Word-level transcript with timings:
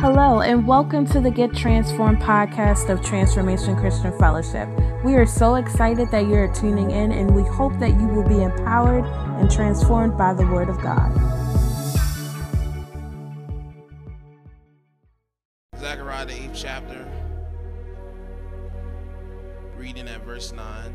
Hello, 0.00 0.40
and 0.40 0.66
welcome 0.66 1.06
to 1.08 1.20
the 1.20 1.30
Get 1.30 1.54
Transformed 1.54 2.22
podcast 2.22 2.88
of 2.88 3.04
Transformation 3.04 3.76
Christian 3.76 4.18
Fellowship. 4.18 4.66
We 5.04 5.14
are 5.16 5.26
so 5.26 5.56
excited 5.56 6.10
that 6.10 6.26
you're 6.26 6.50
tuning 6.54 6.90
in, 6.90 7.12
and 7.12 7.36
we 7.36 7.42
hope 7.42 7.78
that 7.80 7.90
you 7.90 8.06
will 8.06 8.26
be 8.26 8.42
empowered 8.42 9.04
and 9.38 9.50
transformed 9.50 10.16
by 10.16 10.32
the 10.32 10.46
Word 10.46 10.70
of 10.70 10.80
God. 10.80 11.12
Zechariah, 15.78 16.24
the 16.24 16.32
eighth 16.32 16.54
chapter, 16.54 17.06
reading 19.76 20.08
at 20.08 20.24
verse 20.24 20.50
9. 20.52 20.94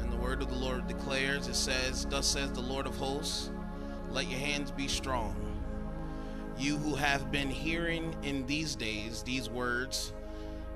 And 0.00 0.12
the 0.12 0.16
word 0.16 0.42
of 0.42 0.48
the 0.48 0.56
Lord 0.56 0.88
declares, 0.88 1.46
it 1.46 1.54
says, 1.54 2.06
Thus 2.10 2.26
says 2.26 2.50
the 2.50 2.60
Lord 2.60 2.88
of 2.88 2.96
hosts, 2.96 3.52
let 4.16 4.30
your 4.30 4.40
hands 4.40 4.70
be 4.70 4.88
strong. 4.88 5.36
You 6.58 6.78
who 6.78 6.94
have 6.94 7.30
been 7.30 7.50
hearing 7.50 8.16
in 8.22 8.46
these 8.46 8.74
days 8.74 9.22
these 9.22 9.50
words 9.50 10.14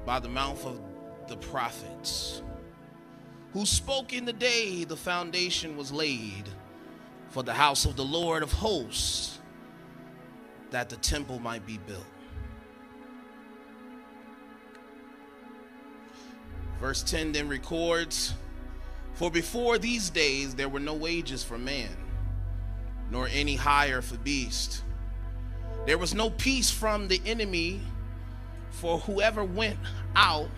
by 0.05 0.21
the 0.21 0.29
mouth 0.29 0.67
of 0.67 0.79
the 1.27 1.39
prophets, 1.39 2.43
who 3.55 3.65
spoke 3.65 4.13
in 4.13 4.27
the 4.27 4.33
day 4.35 4.85
the 4.85 4.95
foundation 4.95 5.75
was 5.79 5.91
laid 5.91 6.51
for 7.31 7.43
the 7.43 7.55
house 7.55 7.87
of 7.87 7.97
the 7.97 8.05
Lord 8.05 8.43
of 8.43 8.53
hosts, 8.53 9.39
that 10.71 10.91
the 10.91 10.97
temple 10.97 11.39
might 11.39 11.65
be 11.65 11.79
built. 11.79 12.05
Verse 16.79 17.03
10 17.03 17.33
then 17.33 17.49
records 17.49 18.35
For 19.15 19.31
before 19.31 19.79
these 19.79 20.11
days 20.11 20.55
there 20.55 20.69
were 20.69 20.79
no 20.79 20.93
wages 20.93 21.43
for 21.43 21.57
man 21.57 21.97
nor 23.11 23.29
any 23.33 23.57
hire 23.57 24.03
for 24.03 24.17
beast. 24.19 24.83
There 25.87 25.99
was 25.99 26.15
no 26.15 26.31
peace 26.31 26.71
from 26.71 27.09
the 27.09 27.21
enemy 27.27 27.81
for 28.71 28.99
whoever 28.99 29.45
went 29.45 29.79
out 30.15 30.49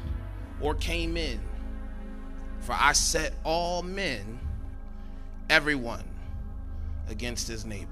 or 0.61 0.75
came 0.75 1.17
in. 1.17 1.41
For 2.61 2.77
I 2.79 2.93
set 2.93 3.35
all 3.45 3.83
men, 3.83 4.39
everyone, 5.51 6.05
against 7.09 7.49
his 7.49 7.65
neighbor. 7.65 7.89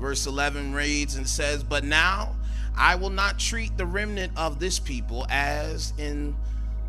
Verse 0.00 0.26
11 0.26 0.74
reads 0.74 1.16
and 1.16 1.28
says, 1.28 1.62
But 1.62 1.84
now 1.84 2.36
I 2.76 2.94
will 2.94 3.10
not 3.10 3.38
treat 3.38 3.76
the 3.76 3.86
remnant 3.86 4.32
of 4.36 4.60
this 4.60 4.78
people 4.78 5.26
as 5.28 5.92
in 5.98 6.36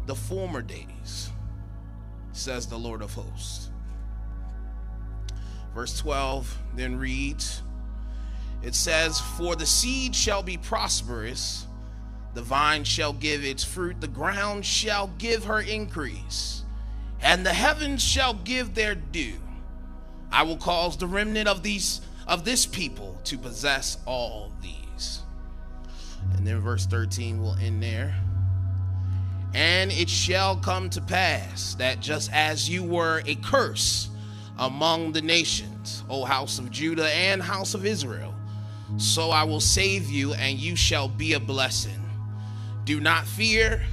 the 0.05 0.15
former 0.15 0.61
days 0.61 1.31
says 2.39 2.65
the 2.65 2.77
Lord 2.77 3.01
of 3.01 3.13
hosts. 3.13 3.69
Verse 5.75 5.97
12 5.99 6.57
then 6.75 6.97
reads, 6.97 7.61
It 8.63 8.75
says, 8.75 9.19
For 9.19 9.55
the 9.55 9.65
seed 9.65 10.15
shall 10.15 10.41
be 10.41 10.57
prosperous, 10.57 11.67
the 12.33 12.41
vine 12.41 12.83
shall 12.83 13.13
give 13.13 13.43
its 13.43 13.63
fruit, 13.63 14.01
the 14.01 14.07
ground 14.07 14.65
shall 14.65 15.07
give 15.17 15.45
her 15.45 15.61
increase, 15.61 16.63
and 17.21 17.45
the 17.45 17.53
heavens 17.53 18.03
shall 18.03 18.33
give 18.33 18.73
their 18.73 18.95
due. 18.95 19.39
I 20.31 20.43
will 20.43 20.57
cause 20.57 20.97
the 20.97 21.07
remnant 21.07 21.47
of 21.47 21.63
these 21.63 22.01
of 22.27 22.45
this 22.45 22.65
people 22.65 23.19
to 23.23 23.37
possess 23.37 23.97
all 24.05 24.51
these. 24.61 25.21
And 26.35 26.45
then 26.45 26.59
verse 26.59 26.85
13 26.85 27.41
will 27.41 27.55
end 27.55 27.81
there. 27.81 28.15
And 29.53 29.91
it 29.91 30.09
shall 30.09 30.55
come 30.57 30.89
to 30.91 31.01
pass 31.01 31.75
that 31.75 31.99
just 31.99 32.31
as 32.31 32.69
you 32.69 32.83
were 32.83 33.23
a 33.25 33.35
curse 33.35 34.09
among 34.57 35.13
the 35.13 35.21
nations, 35.21 36.03
O 36.09 36.25
house 36.25 36.59
of 36.59 36.69
Judah 36.69 37.09
and 37.09 37.41
house 37.41 37.73
of 37.73 37.85
Israel, 37.85 38.35
so 38.97 39.31
I 39.31 39.43
will 39.43 39.59
save 39.59 40.09
you, 40.09 40.33
and 40.33 40.57
you 40.57 40.75
shall 40.75 41.07
be 41.07 41.33
a 41.33 41.39
blessing. 41.39 42.03
Do 42.85 42.99
not 42.99 43.25
fear, 43.25 43.83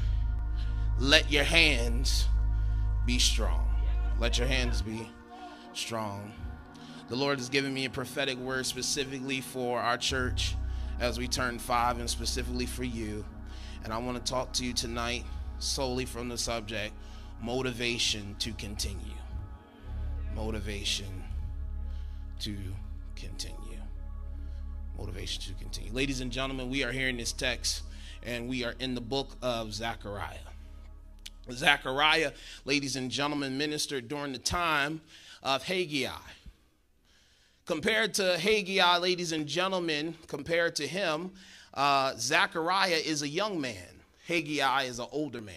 let 0.99 1.31
your 1.31 1.45
hands 1.45 2.27
be 3.05 3.19
strong. 3.19 3.69
Let 4.19 4.39
your 4.39 4.49
hands 4.49 4.81
be 4.83 5.09
strong. 5.75 6.33
The 7.09 7.17
Lord 7.17 7.39
has 7.39 7.49
given 7.49 7.73
me 7.73 7.85
a 7.85 7.91
prophetic 7.91 8.39
word 8.39 8.67
specifically 8.67 9.41
for 9.41 9.79
our 9.79 9.99
church 9.99 10.55
as 10.99 11.19
we 11.19 11.29
turn 11.29 11.59
five, 11.59 11.99
and 11.99 12.09
specifically 12.09 12.67
for 12.67 12.85
you. 12.85 13.25
And 13.85 13.93
I 13.93 13.99
want 13.99 14.17
to 14.17 14.33
talk 14.33 14.53
to 14.55 14.65
you 14.65 14.73
tonight 14.73 15.25
solely 15.59 16.05
from 16.05 16.29
the 16.29 16.39
subject 16.39 16.93
motivation 17.41 18.37
to 18.39 18.53
continue. 18.53 19.15
Motivation 20.35 21.25
to 22.41 22.57
continue. 23.15 23.81
Motivation 24.99 25.43
to 25.43 25.63
continue. 25.63 25.93
Ladies 25.93 26.21
and 26.21 26.31
gentlemen, 26.31 26.71
we 26.71 26.85
are 26.85 26.93
here 26.93 27.09
in 27.09 27.17
this 27.17 27.33
text 27.33 27.83
and 28.23 28.49
we 28.49 28.65
are 28.65 28.75
in 28.81 28.95
the 28.95 29.01
book 29.01 29.37
of 29.43 29.73
Zechariah. 29.73 30.39
Zechariah, 31.51 32.33
ladies 32.65 32.97
and 32.97 33.11
gentlemen, 33.11 33.57
ministered 33.57 34.09
during 34.09 34.33
the 34.33 34.39
time 34.39 35.01
of 35.43 35.63
Haggai. 35.63 36.11
Compared 37.67 38.15
to 38.15 38.39
Haggai, 38.39 38.99
ladies 38.99 39.33
and 39.33 39.47
gentlemen, 39.47 40.15
compared 40.27 40.77
to 40.77 40.87
him, 40.87 41.31
uh, 41.75 42.15
Zechariah 42.17 43.01
is 43.05 43.23
a 43.23 43.29
young 43.29 43.61
man. 43.61 43.96
Haggai 44.27 44.85
is 44.85 44.99
an 44.99 45.07
older 45.13 45.41
man. 45.41 45.57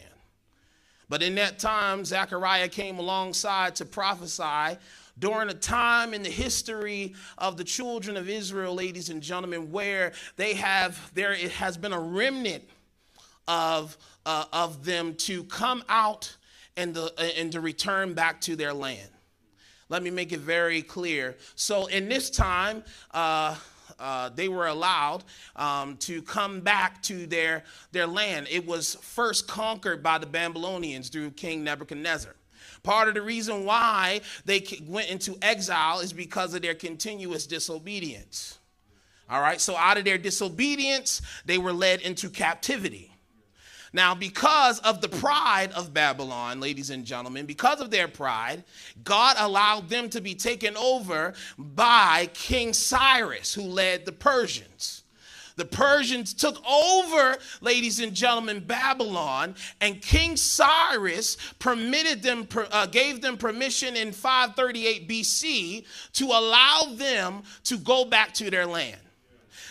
But 1.09 1.23
in 1.23 1.35
that 1.35 1.57
time, 1.57 2.05
Zechariah 2.05 2.67
came 2.69 2.99
alongside 2.99 3.75
to 3.77 3.85
prophesy 3.85 4.77
during 5.17 5.49
a 5.49 5.53
time 5.53 6.13
in 6.13 6.23
the 6.23 6.29
history 6.29 7.13
of 7.37 7.57
the 7.57 7.63
children 7.63 8.15
of 8.15 8.29
Israel, 8.29 8.75
ladies 8.75 9.09
and 9.09 9.21
gentlemen, 9.21 9.71
where 9.71 10.13
they 10.37 10.53
have, 10.53 11.11
there 11.13 11.33
it 11.33 11.51
has 11.51 11.77
been 11.77 11.93
a 11.93 11.99
remnant 11.99 12.63
of, 13.47 13.97
uh, 14.25 14.45
of 14.53 14.85
them 14.85 15.15
to 15.15 15.43
come 15.45 15.83
out 15.89 16.35
and, 16.77 16.93
the, 16.93 17.11
and 17.37 17.51
to 17.51 17.59
return 17.59 18.13
back 18.13 18.39
to 18.41 18.55
their 18.55 18.73
land. 18.73 19.09
Let 19.89 20.03
me 20.03 20.11
make 20.11 20.31
it 20.31 20.39
very 20.39 20.83
clear. 20.83 21.35
So 21.55 21.87
in 21.87 22.07
this 22.07 22.29
time, 22.29 22.83
uh, 23.11 23.55
uh, 23.99 24.29
they 24.29 24.47
were 24.47 24.67
allowed 24.67 25.23
um, 25.55 25.97
to 25.97 26.21
come 26.21 26.61
back 26.61 27.01
to 27.03 27.25
their, 27.25 27.63
their 27.91 28.07
land. 28.07 28.47
It 28.49 28.65
was 28.65 28.95
first 28.95 29.47
conquered 29.47 30.01
by 30.01 30.17
the 30.17 30.25
Babylonians 30.25 31.09
through 31.09 31.31
King 31.31 31.63
Nebuchadnezzar. 31.63 32.35
Part 32.83 33.09
of 33.09 33.13
the 33.13 33.21
reason 33.21 33.65
why 33.65 34.21
they 34.45 34.65
went 34.87 35.09
into 35.09 35.37
exile 35.41 35.99
is 35.99 36.13
because 36.13 36.53
of 36.53 36.61
their 36.61 36.75
continuous 36.75 37.45
disobedience. 37.45 38.57
All 39.29 39.41
right, 39.41 39.61
so 39.61 39.75
out 39.75 39.97
of 39.97 40.05
their 40.05 40.17
disobedience, 40.17 41.21
they 41.45 41.57
were 41.57 41.73
led 41.73 42.01
into 42.01 42.29
captivity. 42.29 43.11
Now, 43.91 44.13
because 44.13 44.79
of 44.79 45.01
the 45.01 45.09
pride 45.09 45.71
of 45.71 45.93
Babylon, 45.93 46.59
ladies 46.59 46.89
and 46.89 47.05
gentlemen, 47.05 47.45
because 47.45 47.81
of 47.81 47.89
their 47.89 48.07
pride, 48.07 48.63
God 49.03 49.35
allowed 49.39 49.89
them 49.89 50.09
to 50.09 50.21
be 50.21 50.35
taken 50.35 50.77
over 50.77 51.33
by 51.57 52.29
King 52.33 52.73
Cyrus, 52.73 53.53
who 53.53 53.63
led 53.63 54.05
the 54.05 54.11
Persians. 54.11 55.03
The 55.55 55.65
Persians 55.65 56.33
took 56.33 56.63
over, 56.65 57.37
ladies 57.59 57.99
and 57.99 58.13
gentlemen, 58.13 58.61
Babylon, 58.61 59.55
and 59.81 60.01
King 60.01 60.37
Cyrus 60.37 61.35
permitted 61.59 62.23
them, 62.23 62.47
uh, 62.71 62.85
gave 62.85 63.21
them 63.21 63.35
permission 63.35 63.97
in 63.97 64.13
538 64.13 65.09
BC 65.09 65.85
to 66.13 66.25
allow 66.27 66.93
them 66.93 67.43
to 67.65 67.77
go 67.77 68.05
back 68.05 68.33
to 68.35 68.49
their 68.49 68.65
land. 68.65 69.01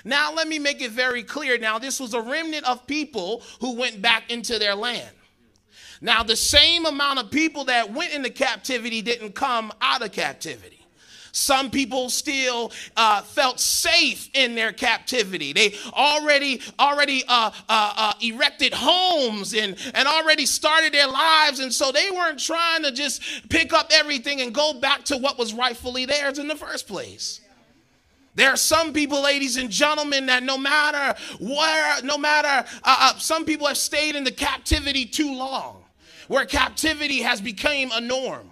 Now, 0.04 0.32
let 0.32 0.48
me 0.48 0.58
make 0.58 0.80
it 0.80 0.90
very 0.90 1.22
clear. 1.22 1.58
Now, 1.58 1.78
this 1.78 2.00
was 2.00 2.14
a 2.14 2.20
remnant 2.20 2.64
of 2.64 2.86
people 2.86 3.42
who 3.60 3.74
went 3.74 4.00
back 4.00 4.30
into 4.30 4.58
their 4.58 4.74
land. 4.74 5.10
Now, 6.00 6.22
the 6.22 6.36
same 6.36 6.86
amount 6.86 7.18
of 7.18 7.30
people 7.30 7.64
that 7.64 7.92
went 7.92 8.12
into 8.12 8.30
captivity 8.30 9.02
didn't 9.02 9.34
come 9.34 9.72
out 9.80 10.02
of 10.02 10.12
captivity. 10.12 10.78
Some 11.32 11.70
people 11.70 12.10
still 12.10 12.72
uh, 12.96 13.22
felt 13.22 13.60
safe 13.60 14.28
in 14.34 14.54
their 14.54 14.72
captivity. 14.72 15.52
They 15.52 15.74
already 15.92 16.62
already 16.80 17.22
uh, 17.28 17.50
uh, 17.68 17.92
uh, 17.96 18.12
erected 18.20 18.72
homes 18.74 19.54
and, 19.54 19.76
and 19.94 20.08
already 20.08 20.46
started 20.46 20.92
their 20.92 21.06
lives, 21.06 21.60
and 21.60 21.72
so 21.72 21.92
they 21.92 22.10
weren't 22.10 22.40
trying 22.40 22.82
to 22.82 22.92
just 22.92 23.22
pick 23.50 23.72
up 23.72 23.90
everything 23.92 24.40
and 24.40 24.54
go 24.54 24.74
back 24.74 25.04
to 25.04 25.16
what 25.16 25.38
was 25.38 25.54
rightfully 25.54 26.06
theirs 26.06 26.38
in 26.38 26.48
the 26.48 26.56
first 26.56 26.88
place. 26.88 27.40
There 28.38 28.50
are 28.50 28.56
some 28.56 28.92
people, 28.92 29.20
ladies 29.20 29.56
and 29.56 29.68
gentlemen, 29.68 30.26
that 30.26 30.44
no 30.44 30.56
matter 30.56 31.18
where, 31.40 32.02
no 32.02 32.16
matter, 32.16 32.68
uh, 32.84 32.96
uh, 33.00 33.18
some 33.18 33.44
people 33.44 33.66
have 33.66 33.76
stayed 33.76 34.14
in 34.14 34.22
the 34.22 34.30
captivity 34.30 35.06
too 35.06 35.34
long, 35.34 35.82
where 36.28 36.46
captivity 36.46 37.18
has 37.22 37.40
become 37.40 37.90
a 37.92 38.00
norm. 38.00 38.48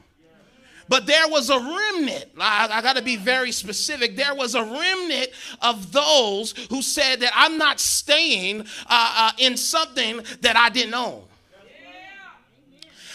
But 0.88 1.06
there 1.06 1.28
was 1.28 1.50
a 1.50 1.60
remnant, 1.60 2.24
I, 2.36 2.68
I 2.68 2.82
got 2.82 2.96
to 2.96 3.02
be 3.02 3.14
very 3.14 3.52
specific. 3.52 4.16
There 4.16 4.34
was 4.34 4.56
a 4.56 4.64
remnant 4.64 5.28
of 5.62 5.92
those 5.92 6.50
who 6.68 6.82
said 6.82 7.20
that 7.20 7.30
I'm 7.36 7.56
not 7.56 7.78
staying 7.78 8.62
uh, 8.62 8.66
uh 8.88 9.30
in 9.38 9.56
something 9.56 10.20
that 10.40 10.56
I 10.56 10.68
didn't 10.68 10.94
own. 10.94 11.22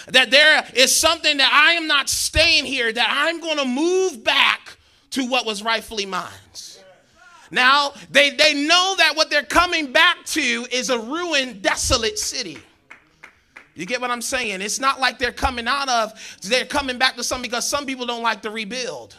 that 0.07 0.31
there 0.31 0.65
is 0.73 0.95
something 0.95 1.35
that 1.35 1.51
I 1.51 1.73
am 1.73 1.87
not 1.87 2.07
staying 2.07 2.63
here, 2.63 2.93
that 2.93 3.07
I'm 3.09 3.41
going 3.41 3.57
to 3.57 3.65
move 3.65 4.23
back 4.23 4.77
to 5.11 5.25
what 5.25 5.45
was 5.45 5.63
rightfully 5.63 6.05
mine. 6.05 6.29
Now, 7.51 7.93
they, 8.09 8.29
they 8.29 8.53
know 8.53 8.95
that 8.97 9.13
what 9.15 9.29
they're 9.29 9.43
coming 9.43 9.91
back 9.91 10.23
to 10.27 10.65
is 10.71 10.89
a 10.89 10.97
ruined, 10.97 11.61
desolate 11.61 12.17
city. 12.17 12.57
You 13.75 13.85
get 13.85 14.01
what 14.01 14.09
I'm 14.09 14.21
saying? 14.21 14.61
It's 14.61 14.79
not 14.79 14.99
like 14.99 15.19
they're 15.19 15.31
coming 15.31 15.67
out 15.67 15.89
of, 15.89 16.13
they're 16.43 16.65
coming 16.65 16.97
back 16.97 17.15
to 17.17 17.23
something 17.23 17.49
because 17.49 17.67
some 17.67 17.85
people 17.85 18.05
don't 18.05 18.23
like 18.23 18.41
to 18.43 18.51
rebuild. 18.51 19.15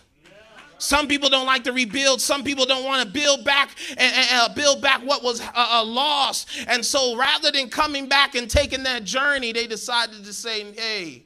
Some 0.78 1.06
people 1.06 1.28
don't 1.28 1.46
like 1.46 1.62
to 1.64 1.72
rebuild. 1.72 2.20
Some 2.20 2.42
people 2.42 2.66
don't 2.66 2.84
want 2.84 3.06
to 3.06 3.08
build 3.08 3.44
back 3.44 3.70
and, 3.96 4.28
uh, 4.32 4.52
build 4.52 4.82
back 4.82 5.00
what 5.02 5.22
was 5.22 5.40
uh, 5.40 5.52
uh, 5.54 5.84
lost. 5.84 6.48
And 6.66 6.84
so 6.84 7.16
rather 7.16 7.52
than 7.52 7.68
coming 7.68 8.08
back 8.08 8.34
and 8.34 8.50
taking 8.50 8.82
that 8.82 9.04
journey, 9.04 9.52
they 9.52 9.68
decided 9.68 10.24
to 10.24 10.32
say, 10.32 10.72
hey, 10.72 11.22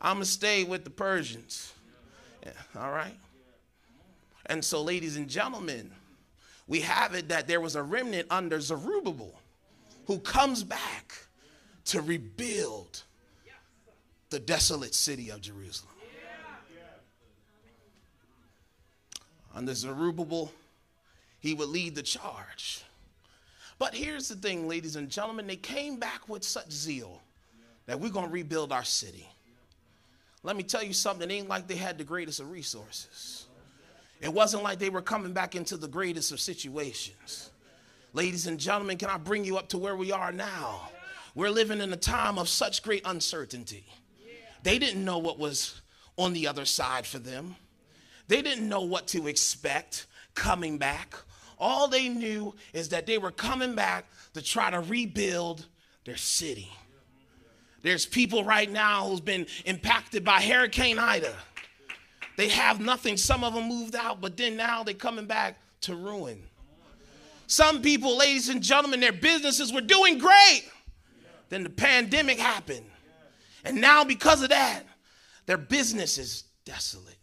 I'm 0.00 0.18
to 0.18 0.24
stay 0.24 0.64
with 0.64 0.82
the 0.82 0.90
Persians. 0.90 1.72
Yeah, 2.44 2.52
all 2.76 2.90
right? 2.90 3.14
And 4.46 4.64
so, 4.64 4.82
ladies 4.82 5.16
and 5.16 5.28
gentlemen, 5.28 5.90
we 6.66 6.80
have 6.80 7.14
it 7.14 7.28
that 7.28 7.46
there 7.46 7.60
was 7.60 7.76
a 7.76 7.82
remnant 7.82 8.26
under 8.30 8.60
Zerubbabel 8.60 9.34
who 10.06 10.18
comes 10.18 10.64
back 10.64 11.14
to 11.86 12.00
rebuild 12.00 13.02
the 14.30 14.38
desolate 14.38 14.94
city 14.94 15.30
of 15.30 15.40
Jerusalem. 15.40 15.92
Under 19.54 19.74
Zerubbabel, 19.74 20.50
he 21.40 21.54
would 21.54 21.68
lead 21.68 21.94
the 21.94 22.02
charge. 22.02 22.82
But 23.78 23.94
here's 23.94 24.28
the 24.28 24.36
thing, 24.36 24.68
ladies 24.68 24.96
and 24.96 25.10
gentlemen, 25.10 25.46
they 25.46 25.56
came 25.56 25.96
back 25.98 26.28
with 26.28 26.44
such 26.44 26.70
zeal 26.70 27.20
that 27.86 28.00
we're 28.00 28.10
going 28.10 28.26
to 28.26 28.32
rebuild 28.32 28.72
our 28.72 28.84
city. 28.84 29.28
Let 30.42 30.56
me 30.56 30.62
tell 30.62 30.82
you 30.82 30.92
something, 30.92 31.30
it 31.30 31.34
ain't 31.34 31.48
like 31.48 31.68
they 31.68 31.76
had 31.76 31.98
the 31.98 32.04
greatest 32.04 32.40
of 32.40 32.50
resources. 32.50 33.46
It 34.22 34.32
wasn't 34.32 34.62
like 34.62 34.78
they 34.78 34.88
were 34.88 35.02
coming 35.02 35.32
back 35.32 35.56
into 35.56 35.76
the 35.76 35.88
greatest 35.88 36.30
of 36.30 36.40
situations. 36.40 37.50
Ladies 38.12 38.46
and 38.46 38.58
gentlemen, 38.58 38.96
can 38.96 39.10
I 39.10 39.18
bring 39.18 39.44
you 39.44 39.58
up 39.58 39.68
to 39.70 39.78
where 39.78 39.96
we 39.96 40.12
are 40.12 40.30
now? 40.30 40.88
We're 41.34 41.50
living 41.50 41.80
in 41.80 41.92
a 41.92 41.96
time 41.96 42.38
of 42.38 42.48
such 42.48 42.84
great 42.84 43.02
uncertainty. 43.04 43.84
They 44.62 44.78
didn't 44.78 45.04
know 45.04 45.18
what 45.18 45.40
was 45.40 45.80
on 46.16 46.34
the 46.34 46.46
other 46.46 46.64
side 46.64 47.04
for 47.04 47.18
them. 47.18 47.56
They 48.28 48.42
didn't 48.42 48.68
know 48.68 48.82
what 48.82 49.08
to 49.08 49.26
expect 49.26 50.06
coming 50.34 50.78
back. 50.78 51.16
All 51.58 51.88
they 51.88 52.08
knew 52.08 52.54
is 52.72 52.90
that 52.90 53.06
they 53.06 53.18
were 53.18 53.32
coming 53.32 53.74
back 53.74 54.06
to 54.34 54.42
try 54.42 54.70
to 54.70 54.80
rebuild 54.80 55.66
their 56.04 56.16
city. 56.16 56.70
There's 57.82 58.06
people 58.06 58.44
right 58.44 58.70
now 58.70 59.08
who's 59.08 59.20
been 59.20 59.46
impacted 59.64 60.24
by 60.24 60.40
Hurricane 60.40 61.00
Ida. 61.00 61.34
They 62.36 62.48
have 62.48 62.80
nothing. 62.80 63.16
Some 63.16 63.44
of 63.44 63.54
them 63.54 63.68
moved 63.68 63.94
out, 63.94 64.20
but 64.20 64.36
then 64.36 64.56
now 64.56 64.82
they're 64.82 64.94
coming 64.94 65.26
back 65.26 65.58
to 65.82 65.94
ruin. 65.94 66.42
Some 67.46 67.82
people, 67.82 68.16
ladies 68.16 68.48
and 68.48 68.62
gentlemen, 68.62 69.00
their 69.00 69.12
businesses 69.12 69.72
were 69.72 69.82
doing 69.82 70.18
great. 70.18 70.62
Then 71.50 71.62
the 71.64 71.70
pandemic 71.70 72.38
happened. 72.38 72.86
And 73.64 73.80
now, 73.80 74.04
because 74.04 74.42
of 74.42 74.48
that, 74.48 74.84
their 75.46 75.58
business 75.58 76.18
is 76.18 76.44
desolate. 76.64 77.16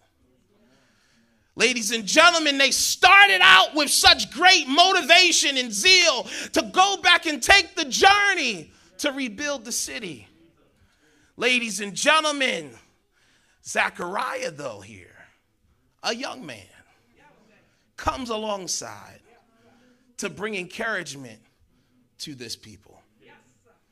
Ladies 1.56 1.92
and 1.92 2.06
gentlemen, 2.06 2.58
they 2.58 2.72
started 2.72 3.40
out 3.42 3.76
with 3.76 3.90
such 3.90 4.32
great 4.32 4.68
motivation 4.68 5.58
and 5.58 5.74
zeal 5.74 6.28
to 6.54 6.62
go 6.72 6.98
back 7.02 7.26
and 7.26 7.42
take 7.44 7.76
the 7.76 7.86
journey 7.86 8.72
to 9.00 9.12
rebuild 9.12 9.66
the 9.66 9.72
city. 9.72 10.28
Ladies 11.36 11.82
and 11.82 11.94
gentlemen, 11.96 12.72
Zechariah, 13.66 14.52
though, 14.52 14.80
here, 14.80 15.16
a 16.04 16.16
young 16.16 16.46
man, 16.46 16.66
comes 17.98 18.30
alongside 18.30 19.20
to 20.18 20.30
bring 20.30 20.56
encouragement 20.56 21.40
to 22.20 22.36
this 22.36 22.56
people. 22.56 23.02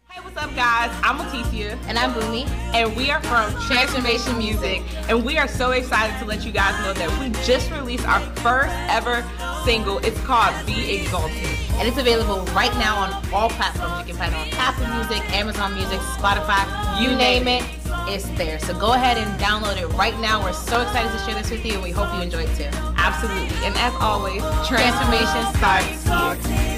Hey, 0.09 0.23
what's 0.23 0.37
up, 0.37 0.55
guys? 0.55 0.89
I'm 1.03 1.17
Leticia. 1.17 1.77
And 1.85 1.99
I'm 1.99 2.11
Boomy. 2.13 2.47
And 2.73 2.95
we 2.95 3.11
are 3.11 3.21
from 3.21 3.53
Transformation 3.67 4.37
Music. 4.37 4.81
And 5.09 5.23
we 5.23 5.37
are 5.37 5.47
so 5.47 5.71
excited 5.71 6.17
to 6.19 6.25
let 6.25 6.43
you 6.43 6.51
guys 6.51 6.73
know 6.83 6.93
that 6.93 7.19
we 7.19 7.29
just 7.45 7.69
released 7.71 8.07
our 8.07 8.21
first 8.37 8.73
ever 8.89 9.23
single. 9.63 9.99
It's 9.99 10.19
called 10.21 10.55
Be 10.65 10.95
Exalted. 10.95 11.35
And 11.73 11.87
it's 11.87 11.97
available 11.97 12.41
right 12.55 12.73
now 12.79 12.95
on 12.97 13.33
all 13.33 13.49
platforms. 13.49 13.99
You 13.99 14.13
can 14.13 14.15
find 14.15 14.33
it 14.33 14.37
on 14.37 14.59
Apple 14.59 14.87
Music, 14.95 15.21
Amazon 15.35 15.75
Music, 15.75 15.99
Spotify, 15.99 16.65
you 16.99 17.15
name 17.15 17.47
it, 17.47 17.61
it's 18.07 18.27
there. 18.37 18.59
So 18.59 18.77
go 18.77 18.93
ahead 18.93 19.17
and 19.17 19.39
download 19.39 19.81
it 19.81 19.87
right 19.97 20.17
now. 20.19 20.43
We're 20.43 20.53
so 20.53 20.81
excited 20.81 21.11
to 21.11 21.19
share 21.25 21.35
this 21.35 21.51
with 21.51 21.65
you, 21.65 21.73
and 21.73 21.83
we 21.83 21.91
hope 21.91 22.13
you 22.15 22.21
enjoy 22.21 22.43
it 22.43 22.55
too. 22.55 22.69
Absolutely. 22.97 23.57
And 23.65 23.75
as 23.77 23.93
always, 23.99 24.41
transformation 24.67 25.45
starts 25.55 26.47
here. 26.47 26.77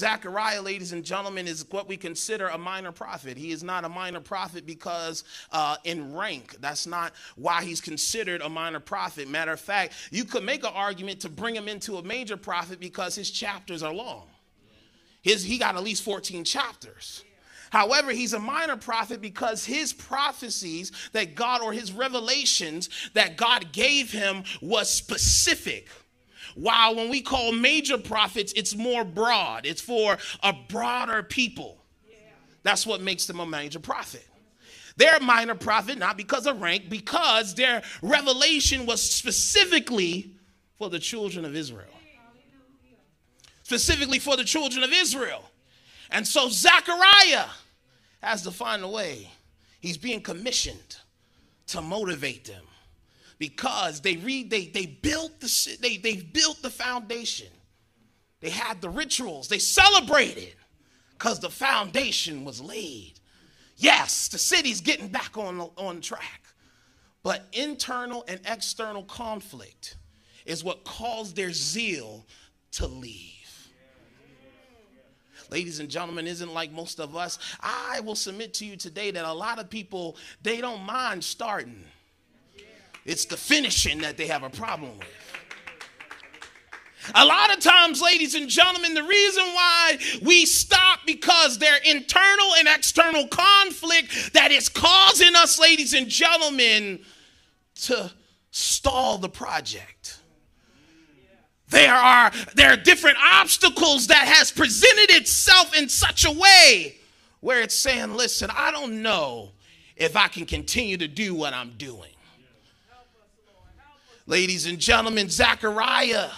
Zechariah, 0.00 0.62
ladies 0.62 0.94
and 0.94 1.04
gentlemen, 1.04 1.46
is 1.46 1.66
what 1.70 1.86
we 1.86 1.98
consider 1.98 2.48
a 2.48 2.56
minor 2.56 2.90
prophet. 2.90 3.36
He 3.36 3.50
is 3.50 3.62
not 3.62 3.84
a 3.84 3.88
minor 3.90 4.20
prophet 4.20 4.64
because 4.64 5.24
uh, 5.52 5.76
in 5.84 6.14
rank. 6.14 6.56
That's 6.58 6.86
not 6.86 7.12
why 7.36 7.62
he's 7.64 7.82
considered 7.82 8.40
a 8.40 8.48
minor 8.48 8.80
prophet. 8.80 9.28
Matter 9.28 9.52
of 9.52 9.60
fact, 9.60 9.92
you 10.10 10.24
could 10.24 10.42
make 10.42 10.64
an 10.64 10.72
argument 10.74 11.20
to 11.20 11.28
bring 11.28 11.54
him 11.54 11.68
into 11.68 11.98
a 11.98 12.02
major 12.02 12.38
prophet 12.38 12.80
because 12.80 13.14
his 13.14 13.30
chapters 13.30 13.82
are 13.82 13.92
long. 13.92 14.29
His, 15.22 15.44
he 15.44 15.58
got 15.58 15.76
at 15.76 15.82
least 15.82 16.02
14 16.02 16.44
chapters. 16.44 17.24
However, 17.70 18.10
he's 18.10 18.32
a 18.32 18.38
minor 18.38 18.76
prophet 18.76 19.20
because 19.20 19.64
his 19.64 19.92
prophecies 19.92 20.90
that 21.12 21.36
God 21.36 21.62
or 21.62 21.72
his 21.72 21.92
revelations 21.92 22.88
that 23.14 23.36
God 23.36 23.72
gave 23.72 24.10
him 24.10 24.42
was 24.60 24.90
specific. 24.90 25.88
While 26.56 26.96
when 26.96 27.08
we 27.08 27.20
call 27.20 27.52
major 27.52 27.96
prophets, 27.96 28.52
it's 28.56 28.74
more 28.74 29.04
broad, 29.04 29.66
it's 29.66 29.80
for 29.80 30.18
a 30.42 30.52
broader 30.52 31.22
people. 31.22 31.76
That's 32.62 32.86
what 32.86 33.00
makes 33.00 33.26
them 33.26 33.40
a 33.40 33.46
major 33.46 33.78
prophet. 33.78 34.26
They're 34.96 35.16
a 35.16 35.22
minor 35.22 35.54
prophet, 35.54 35.96
not 35.96 36.16
because 36.16 36.46
of 36.46 36.60
rank, 36.60 36.90
because 36.90 37.54
their 37.54 37.82
revelation 38.02 38.84
was 38.84 39.00
specifically 39.00 40.34
for 40.76 40.90
the 40.90 40.98
children 40.98 41.44
of 41.44 41.56
Israel. 41.56 41.86
Specifically 43.70 44.18
for 44.18 44.36
the 44.36 44.42
children 44.42 44.82
of 44.82 44.90
Israel. 44.92 45.48
And 46.10 46.26
so 46.26 46.48
Zechariah 46.48 47.46
has 48.20 48.42
to 48.42 48.50
find 48.50 48.82
a 48.82 48.88
way. 48.88 49.30
He's 49.78 49.96
being 49.96 50.22
commissioned 50.22 50.96
to 51.68 51.80
motivate 51.80 52.46
them 52.46 52.64
because 53.38 54.00
they 54.00 54.16
read 54.16 54.50
they 54.50 54.66
they 54.66 54.86
built 54.86 55.38
the 55.38 55.78
they 55.80 55.98
they 55.98 56.16
built 56.16 56.60
the 56.62 56.68
foundation. 56.68 57.46
They 58.40 58.50
had 58.50 58.80
the 58.80 58.90
rituals. 58.90 59.46
They 59.46 59.60
celebrated 59.60 60.56
because 61.12 61.38
the 61.38 61.48
foundation 61.48 62.44
was 62.44 62.60
laid. 62.60 63.20
Yes, 63.76 64.26
the 64.26 64.38
city's 64.38 64.80
getting 64.80 65.06
back 65.06 65.38
on 65.38 65.60
on 65.76 66.00
track. 66.00 66.42
But 67.22 67.46
internal 67.52 68.24
and 68.26 68.40
external 68.46 69.04
conflict 69.04 69.96
is 70.44 70.64
what 70.64 70.82
caused 70.82 71.36
their 71.36 71.52
zeal 71.52 72.26
to 72.72 72.88
leave. 72.88 73.39
Ladies 75.50 75.80
and 75.80 75.88
gentlemen, 75.88 76.26
isn't 76.26 76.52
like 76.54 76.72
most 76.72 77.00
of 77.00 77.16
us. 77.16 77.38
I 77.60 78.00
will 78.00 78.14
submit 78.14 78.54
to 78.54 78.64
you 78.64 78.76
today 78.76 79.10
that 79.10 79.24
a 79.24 79.32
lot 79.32 79.58
of 79.58 79.68
people 79.68 80.16
they 80.42 80.60
don't 80.60 80.82
mind 80.82 81.24
starting 81.24 81.84
it's 83.04 83.24
the 83.24 83.36
finishing 83.36 83.98
that 84.02 84.16
they 84.16 84.26
have 84.26 84.42
a 84.42 84.50
problem 84.50 84.98
with. 84.98 85.08
A 87.14 87.24
lot 87.24 87.52
of 87.52 87.60
times, 87.60 88.02
ladies 88.02 88.34
and 88.34 88.48
gentlemen, 88.48 88.94
the 88.94 89.02
reason 89.02 89.42
why 89.46 89.98
we 90.22 90.44
stop 90.44 91.00
because 91.06 91.58
there 91.58 91.78
internal 91.84 92.54
and 92.58 92.68
external 92.68 93.26
conflict 93.26 94.34
that 94.34 94.52
is 94.52 94.68
causing 94.68 95.34
us, 95.34 95.58
ladies 95.58 95.94
and 95.94 96.08
gentlemen, 96.08 97.00
to 97.74 98.12
stall 98.50 99.16
the 99.16 99.30
project. 99.30 100.19
There 101.70 101.94
are, 101.94 102.32
there 102.54 102.72
are 102.72 102.76
different 102.76 103.16
obstacles 103.22 104.08
that 104.08 104.26
has 104.26 104.50
presented 104.50 105.10
itself 105.10 105.76
in 105.76 105.88
such 105.88 106.24
a 106.24 106.30
way 106.30 106.96
where 107.40 107.62
it's 107.62 107.74
saying, 107.74 108.14
listen, 108.14 108.50
I 108.54 108.70
don't 108.70 109.02
know 109.02 109.52
if 109.96 110.16
I 110.16 110.28
can 110.28 110.46
continue 110.46 110.96
to 110.96 111.08
do 111.08 111.34
what 111.34 111.54
I'm 111.54 111.72
doing. 111.78 112.10
Ladies 114.26 114.66
and 114.66 114.78
gentlemen, 114.78 115.28
Zechariah, 115.28 116.28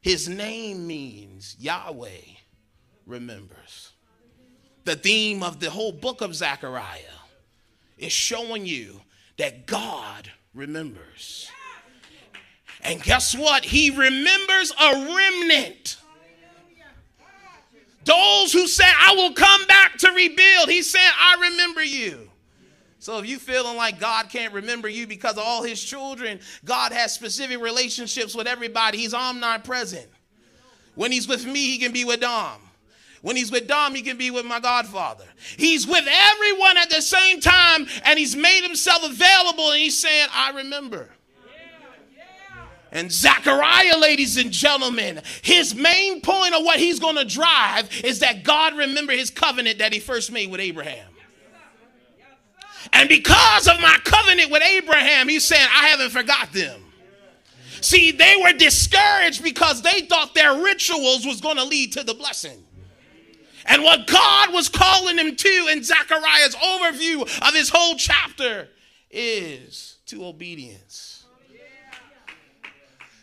his 0.00 0.28
name 0.28 0.86
means 0.86 1.56
Yahweh 1.58 2.08
remembers. 3.06 3.92
The 4.84 4.96
theme 4.96 5.42
of 5.42 5.60
the 5.60 5.70
whole 5.70 5.92
book 5.92 6.20
of 6.20 6.34
Zechariah 6.34 7.00
is 7.98 8.12
showing 8.12 8.66
you 8.66 9.00
that 9.38 9.66
God 9.66 10.30
remembers. 10.54 11.50
And 12.82 13.02
guess 13.02 13.34
what? 13.34 13.64
He 13.64 13.90
remembers 13.90 14.72
a 14.80 14.92
remnant. 14.92 15.98
Those 18.04 18.52
who 18.52 18.66
said, 18.66 18.92
I 18.98 19.14
will 19.14 19.34
come 19.34 19.66
back 19.66 19.98
to 19.98 20.10
rebuild, 20.10 20.68
he 20.68 20.82
said, 20.82 21.00
I 21.02 21.50
remember 21.50 21.82
you. 21.82 22.30
So 22.98 23.18
if 23.18 23.26
you 23.26 23.38
feeling 23.38 23.76
like 23.76 24.00
God 24.00 24.28
can't 24.28 24.52
remember 24.52 24.88
you 24.88 25.06
because 25.06 25.32
of 25.32 25.42
all 25.44 25.62
his 25.62 25.82
children, 25.82 26.40
God 26.64 26.92
has 26.92 27.14
specific 27.14 27.60
relationships 27.60 28.34
with 28.34 28.46
everybody. 28.46 28.98
He's 28.98 29.14
omnipresent. 29.14 30.08
When 30.94 31.12
he's 31.12 31.28
with 31.28 31.46
me, 31.46 31.66
he 31.66 31.78
can 31.78 31.92
be 31.92 32.04
with 32.04 32.20
Dom. 32.20 32.60
When 33.22 33.36
he's 33.36 33.52
with 33.52 33.68
Dom, 33.68 33.94
he 33.94 34.02
can 34.02 34.16
be 34.16 34.30
with 34.30 34.46
my 34.46 34.60
godfather. 34.60 35.26
He's 35.56 35.86
with 35.86 36.06
everyone 36.06 36.76
at 36.78 36.90
the 36.90 37.02
same 37.02 37.40
time, 37.40 37.86
and 38.04 38.18
he's 38.18 38.34
made 38.34 38.62
himself 38.62 39.04
available, 39.04 39.70
and 39.70 39.78
he's 39.78 39.98
saying, 39.98 40.28
I 40.32 40.50
remember. 40.52 41.10
And 42.92 43.10
Zechariah, 43.10 43.98
ladies 43.98 44.36
and 44.36 44.50
gentlemen, 44.50 45.22
his 45.42 45.74
main 45.74 46.20
point 46.20 46.54
of 46.54 46.64
what 46.64 46.80
he's 46.80 46.98
going 46.98 47.16
to 47.16 47.24
drive 47.24 47.88
is 48.04 48.18
that 48.20 48.42
God 48.42 48.76
remember 48.76 49.12
his 49.12 49.30
covenant 49.30 49.78
that 49.78 49.92
he 49.92 50.00
first 50.00 50.32
made 50.32 50.50
with 50.50 50.60
Abraham. 50.60 51.06
And 52.92 53.08
because 53.08 53.68
of 53.68 53.80
my 53.80 53.96
covenant 54.04 54.50
with 54.50 54.62
Abraham, 54.62 55.28
he's 55.28 55.44
saying, 55.44 55.68
I 55.72 55.88
haven't 55.88 56.10
forgot 56.10 56.52
them. 56.52 56.80
See, 57.80 58.10
they 58.10 58.36
were 58.42 58.52
discouraged 58.52 59.42
because 59.42 59.82
they 59.82 60.02
thought 60.02 60.34
their 60.34 60.62
rituals 60.62 61.24
was 61.24 61.40
going 61.40 61.56
to 61.56 61.64
lead 61.64 61.92
to 61.92 62.02
the 62.02 62.14
blessing. 62.14 62.62
And 63.66 63.82
what 63.84 64.06
God 64.06 64.52
was 64.52 64.68
calling 64.68 65.16
them 65.16 65.36
to 65.36 65.68
in 65.70 65.82
Zechariah's 65.84 66.56
overview 66.56 67.22
of 67.46 67.54
his 67.54 67.68
whole 67.68 67.94
chapter 67.94 68.68
is 69.10 69.98
to 70.06 70.24
obedience. 70.24 71.19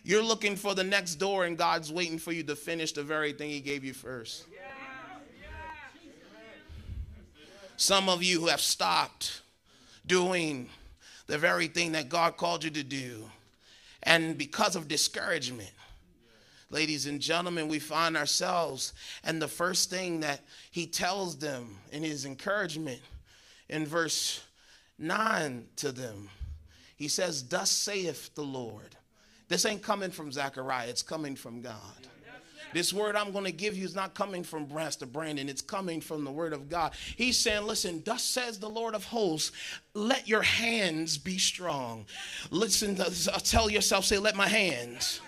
You're 0.07 0.23
looking 0.23 0.55
for 0.55 0.73
the 0.73 0.85
next 0.85 1.15
door, 1.15 1.43
and 1.43 1.57
God's 1.57 1.91
waiting 1.91 2.17
for 2.17 2.31
you 2.31 2.41
to 2.43 2.55
finish 2.55 2.93
the 2.93 3.03
very 3.03 3.33
thing 3.33 3.49
He 3.49 3.59
gave 3.59 3.83
you 3.83 3.93
first. 3.93 4.45
Some 7.75 8.07
of 8.07 8.23
you 8.23 8.39
who 8.39 8.47
have 8.47 8.61
stopped 8.61 9.41
doing 10.05 10.69
the 11.25 11.37
very 11.37 11.67
thing 11.67 11.91
that 11.91 12.07
God 12.07 12.37
called 12.37 12.63
you 12.63 12.69
to 12.69 12.83
do, 12.83 13.29
and 14.01 14.37
because 14.37 14.77
of 14.77 14.87
discouragement, 14.87 15.73
ladies 16.69 17.05
and 17.05 17.19
gentlemen, 17.19 17.67
we 17.67 17.77
find 17.77 18.15
ourselves, 18.15 18.93
and 19.25 19.41
the 19.41 19.49
first 19.49 19.89
thing 19.89 20.21
that 20.21 20.39
He 20.71 20.87
tells 20.87 21.37
them 21.37 21.79
in 21.91 22.01
His 22.01 22.25
encouragement 22.25 23.01
in 23.67 23.85
verse 23.85 24.41
9 24.99 25.65
to 25.75 25.91
them, 25.91 26.29
He 26.95 27.09
says, 27.09 27.45
Thus 27.45 27.69
saith 27.69 28.33
the 28.35 28.43
Lord. 28.43 28.95
This 29.47 29.65
ain't 29.65 29.81
coming 29.81 30.11
from 30.11 30.31
Zechariah, 30.31 30.87
it's 30.87 31.03
coming 31.03 31.35
from 31.35 31.61
God. 31.61 32.07
This 32.73 32.91
word 32.91 33.15
I'm 33.15 33.31
going 33.31 33.45
to 33.45 33.51
give 33.51 33.77
you 33.77 33.85
is 33.85 33.95
not 33.95 34.13
coming 34.13 34.43
from 34.43 34.67
Pastor 34.67 35.05
Brandon. 35.05 35.47
It's 35.49 35.61
coming 35.61 36.01
from 36.01 36.23
the 36.23 36.31
word 36.31 36.53
of 36.53 36.69
God. 36.69 36.93
He's 37.15 37.39
saying, 37.39 37.65
listen, 37.65 38.01
thus 38.05 38.23
says 38.23 38.59
the 38.59 38.69
Lord 38.69 38.93
of 38.93 39.05
hosts, 39.05 39.51
let 39.93 40.27
your 40.27 40.41
hands 40.41 41.17
be 41.17 41.37
strong. 41.37 42.05
Listen, 42.51 42.99
uh, 42.99 43.09
uh, 43.33 43.39
tell 43.39 43.69
yourself, 43.69 44.05
say, 44.05 44.17
let 44.17 44.35
my 44.35 44.47
hands. 44.47 45.21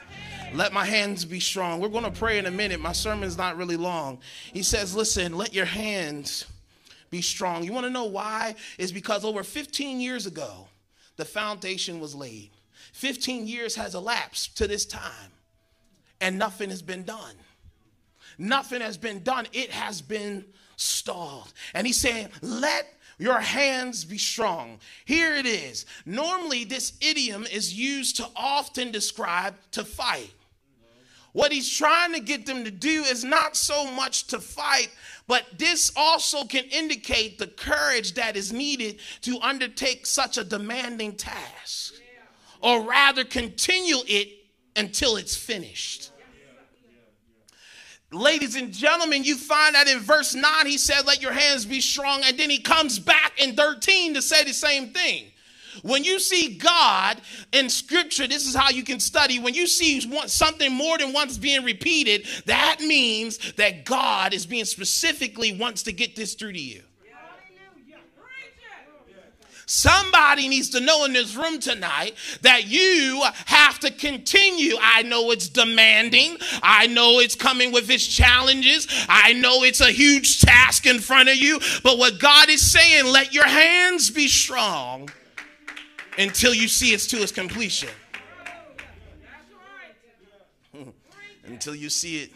Let 0.53 0.73
my 0.73 0.85
hands 0.85 1.25
be 1.25 1.39
strong. 1.39 1.79
We're 1.79 1.89
going 1.89 2.03
to 2.03 2.11
pray 2.11 2.39
in 2.39 2.45
a 2.45 2.51
minute. 2.51 2.79
My 2.79 2.91
sermon's 2.91 3.37
not 3.37 3.55
really 3.55 3.77
long. 3.77 4.19
He 4.51 4.63
says, 4.63 4.95
listen, 4.95 5.37
let 5.37 5.53
your 5.53 5.65
hands 5.65 6.45
be 7.09 7.21
strong. 7.21 7.63
You 7.63 7.71
want 7.71 7.85
to 7.85 7.91
know 7.91 8.05
why? 8.05 8.55
Is 8.77 8.91
because 8.91 9.23
over 9.23 9.43
15 9.43 10.01
years 10.01 10.25
ago, 10.25 10.67
the 11.17 11.25
foundation 11.25 11.99
was 11.99 12.15
laid. 12.15 12.49
15 12.99 13.47
years 13.47 13.75
has 13.75 13.95
elapsed 13.95 14.57
to 14.57 14.67
this 14.67 14.85
time, 14.85 15.31
and 16.19 16.37
nothing 16.37 16.69
has 16.69 16.81
been 16.81 17.03
done. 17.03 17.35
Nothing 18.37 18.81
has 18.81 18.97
been 18.97 19.23
done. 19.23 19.47
It 19.53 19.71
has 19.71 20.01
been 20.01 20.43
stalled. 20.75 21.53
And 21.73 21.87
he's 21.87 21.95
saying, 21.95 22.27
let 22.41 22.87
your 23.17 23.39
hands 23.39 24.03
be 24.03 24.17
strong. 24.17 24.79
Here 25.05 25.33
it 25.33 25.45
is. 25.45 25.85
Normally, 26.05 26.65
this 26.65 26.91
idiom 26.99 27.45
is 27.45 27.73
used 27.73 28.17
to 28.17 28.27
often 28.35 28.91
describe 28.91 29.55
to 29.71 29.85
fight. 29.85 30.33
What 31.31 31.53
he's 31.53 31.73
trying 31.73 32.11
to 32.15 32.19
get 32.19 32.45
them 32.45 32.65
to 32.65 32.71
do 32.71 33.03
is 33.03 33.23
not 33.23 33.55
so 33.55 33.89
much 33.89 34.27
to 34.27 34.39
fight, 34.39 34.89
but 35.25 35.45
this 35.57 35.89
also 35.95 36.43
can 36.43 36.65
indicate 36.65 37.37
the 37.37 37.47
courage 37.47 38.15
that 38.15 38.35
is 38.35 38.51
needed 38.51 38.99
to 39.21 39.39
undertake 39.39 40.05
such 40.05 40.37
a 40.37 40.43
demanding 40.43 41.15
task 41.15 41.93
or 42.61 42.81
rather 42.81 43.23
continue 43.23 43.97
it 44.07 44.29
until 44.75 45.15
it's 45.15 45.35
finished. 45.35 46.11
Ladies 48.11 48.55
and 48.55 48.73
gentlemen, 48.73 49.23
you 49.23 49.35
find 49.35 49.75
that 49.75 49.87
in 49.87 49.99
verse 49.99 50.33
9, 50.33 50.65
he 50.65 50.79
said, 50.79 51.05
Let 51.05 51.21
your 51.21 51.31
hands 51.31 51.65
be 51.65 51.79
strong. 51.79 52.21
And 52.23 52.37
then 52.39 52.49
he 52.49 52.57
comes 52.57 52.97
back 52.97 53.33
in 53.37 53.55
13 53.55 54.15
to 54.15 54.21
say 54.21 54.43
the 54.43 54.53
same 54.53 54.89
thing. 54.89 55.25
When 55.83 56.03
you 56.03 56.19
see 56.19 56.57
God 56.57 57.21
in 57.51 57.69
scripture, 57.69 58.27
this 58.27 58.47
is 58.47 58.55
how 58.55 58.71
you 58.71 58.83
can 58.83 58.99
study. 58.99 59.39
When 59.39 59.53
you 59.53 59.67
see 59.67 60.01
something 60.27 60.71
more 60.73 60.97
than 60.97 61.13
once 61.13 61.37
being 61.37 61.63
repeated, 61.63 62.25
that 62.47 62.81
means 62.81 63.53
that 63.53 63.85
God 63.85 64.33
is 64.33 64.47
being 64.47 64.65
specifically 64.65 65.55
wants 65.55 65.83
to 65.83 65.91
get 65.91 66.15
this 66.15 66.33
through 66.33 66.53
to 66.53 66.59
you. 66.59 66.81
Somebody 69.69 70.47
needs 70.47 70.69
to 70.69 70.79
know 70.79 71.05
in 71.05 71.13
this 71.13 71.35
room 71.35 71.59
tonight 71.59 72.15
that 72.41 72.65
you 72.65 73.23
have 73.45 73.77
to 73.81 73.91
continue. 73.91 74.73
I 74.81 75.03
know 75.03 75.29
it's 75.29 75.47
demanding. 75.47 76.37
I 76.63 76.87
know 76.87 77.19
it's 77.19 77.35
coming 77.35 77.71
with 77.71 77.87
its 77.91 78.07
challenges. 78.07 78.87
I 79.07 79.33
know 79.33 79.61
it's 79.61 79.79
a 79.79 79.91
huge 79.91 80.41
task 80.41 80.87
in 80.87 80.97
front 80.97 81.29
of 81.29 81.35
you. 81.35 81.59
But 81.83 81.99
what 81.99 82.19
God 82.19 82.49
is 82.49 82.71
saying, 82.71 83.13
let 83.13 83.31
your 83.31 83.45
hands 83.45 84.09
be 84.09 84.27
strong 84.27 85.07
until 86.17 86.55
you 86.55 86.67
see 86.67 86.91
it's 86.91 87.05
to 87.05 87.17
its 87.17 87.31
completion. 87.31 87.89
until 91.45 91.75
you 91.75 91.91
see 91.91 92.23
it 92.23 92.31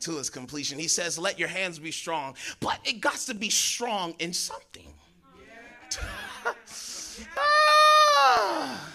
to 0.00 0.16
its 0.18 0.30
completion. 0.30 0.78
He 0.78 0.88
says, 0.88 1.18
let 1.18 1.38
your 1.38 1.48
hands 1.48 1.78
be 1.78 1.90
strong. 1.90 2.36
But 2.60 2.78
it 2.86 3.02
got 3.02 3.16
to 3.16 3.34
be 3.34 3.50
strong 3.50 4.14
in 4.18 4.32
something. 4.32 4.88
ah. 7.36 8.90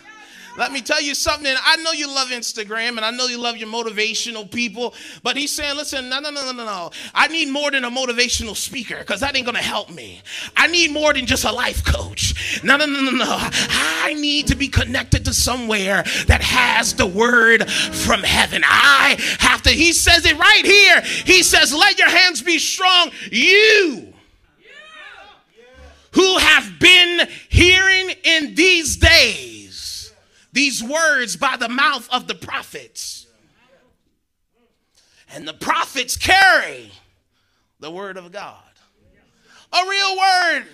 Let 0.59 0.73
me 0.73 0.81
tell 0.81 1.01
you 1.01 1.15
something. 1.15 1.47
And 1.47 1.57
I 1.63 1.77
know 1.77 1.93
you 1.93 2.13
love 2.13 2.27
Instagram 2.27 2.97
and 2.97 3.01
I 3.01 3.11
know 3.11 3.27
you 3.27 3.39
love 3.39 3.55
your 3.55 3.69
motivational 3.69 4.51
people, 4.51 4.93
but 5.23 5.37
he's 5.37 5.51
saying, 5.53 5.77
listen, 5.77 6.09
no, 6.09 6.19
no, 6.19 6.31
no, 6.31 6.51
no, 6.51 6.65
no. 6.65 6.91
I 7.15 7.29
need 7.29 7.47
more 7.47 7.71
than 7.71 7.85
a 7.85 7.89
motivational 7.89 8.57
speaker 8.57 8.97
because 8.99 9.21
that 9.21 9.37
ain't 9.37 9.45
going 9.45 9.55
to 9.55 9.63
help 9.63 9.89
me. 9.89 10.21
I 10.57 10.67
need 10.67 10.91
more 10.91 11.13
than 11.13 11.25
just 11.25 11.45
a 11.45 11.51
life 11.51 11.85
coach. 11.85 12.61
No, 12.61 12.75
no, 12.75 12.85
no, 12.85 12.99
no, 12.99 13.11
no. 13.11 13.37
I 13.39 14.13
need 14.19 14.47
to 14.47 14.55
be 14.57 14.67
connected 14.67 15.23
to 15.25 15.33
somewhere 15.33 16.03
that 16.27 16.41
has 16.41 16.93
the 16.93 17.07
word 17.07 17.71
from 17.71 18.21
heaven. 18.23 18.61
I 18.65 19.15
have 19.39 19.61
to, 19.61 19.69
he 19.69 19.93
says 19.93 20.25
it 20.25 20.37
right 20.37 20.65
here. 20.65 21.01
He 21.25 21.41
says, 21.41 21.73
let 21.73 21.97
your 21.97 22.09
hands 22.09 22.41
be 22.41 22.59
strong. 22.59 23.11
You 23.31 24.08
who 26.11 26.37
have 26.37 26.79
been 26.79 27.27
hearing 27.49 28.11
in 28.23 28.55
these 28.55 28.97
days 28.97 30.13
these 30.51 30.83
words 30.83 31.35
by 31.35 31.57
the 31.57 31.69
mouth 31.69 32.07
of 32.11 32.27
the 32.27 32.35
prophets. 32.35 33.27
And 35.33 35.47
the 35.47 35.53
prophets 35.53 36.17
carry 36.17 36.91
the 37.79 37.91
word 37.91 38.17
of 38.17 38.31
God. 38.31 38.57
A 39.71 39.87
real 39.87 40.17
word 40.17 40.65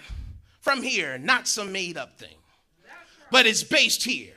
from 0.62 0.82
here, 0.82 1.18
not 1.18 1.48
some 1.48 1.72
made 1.72 1.98
up 1.98 2.18
thing, 2.18 2.36
but 3.30 3.46
it's 3.46 3.63
based 3.63 4.04
here. 4.04 4.34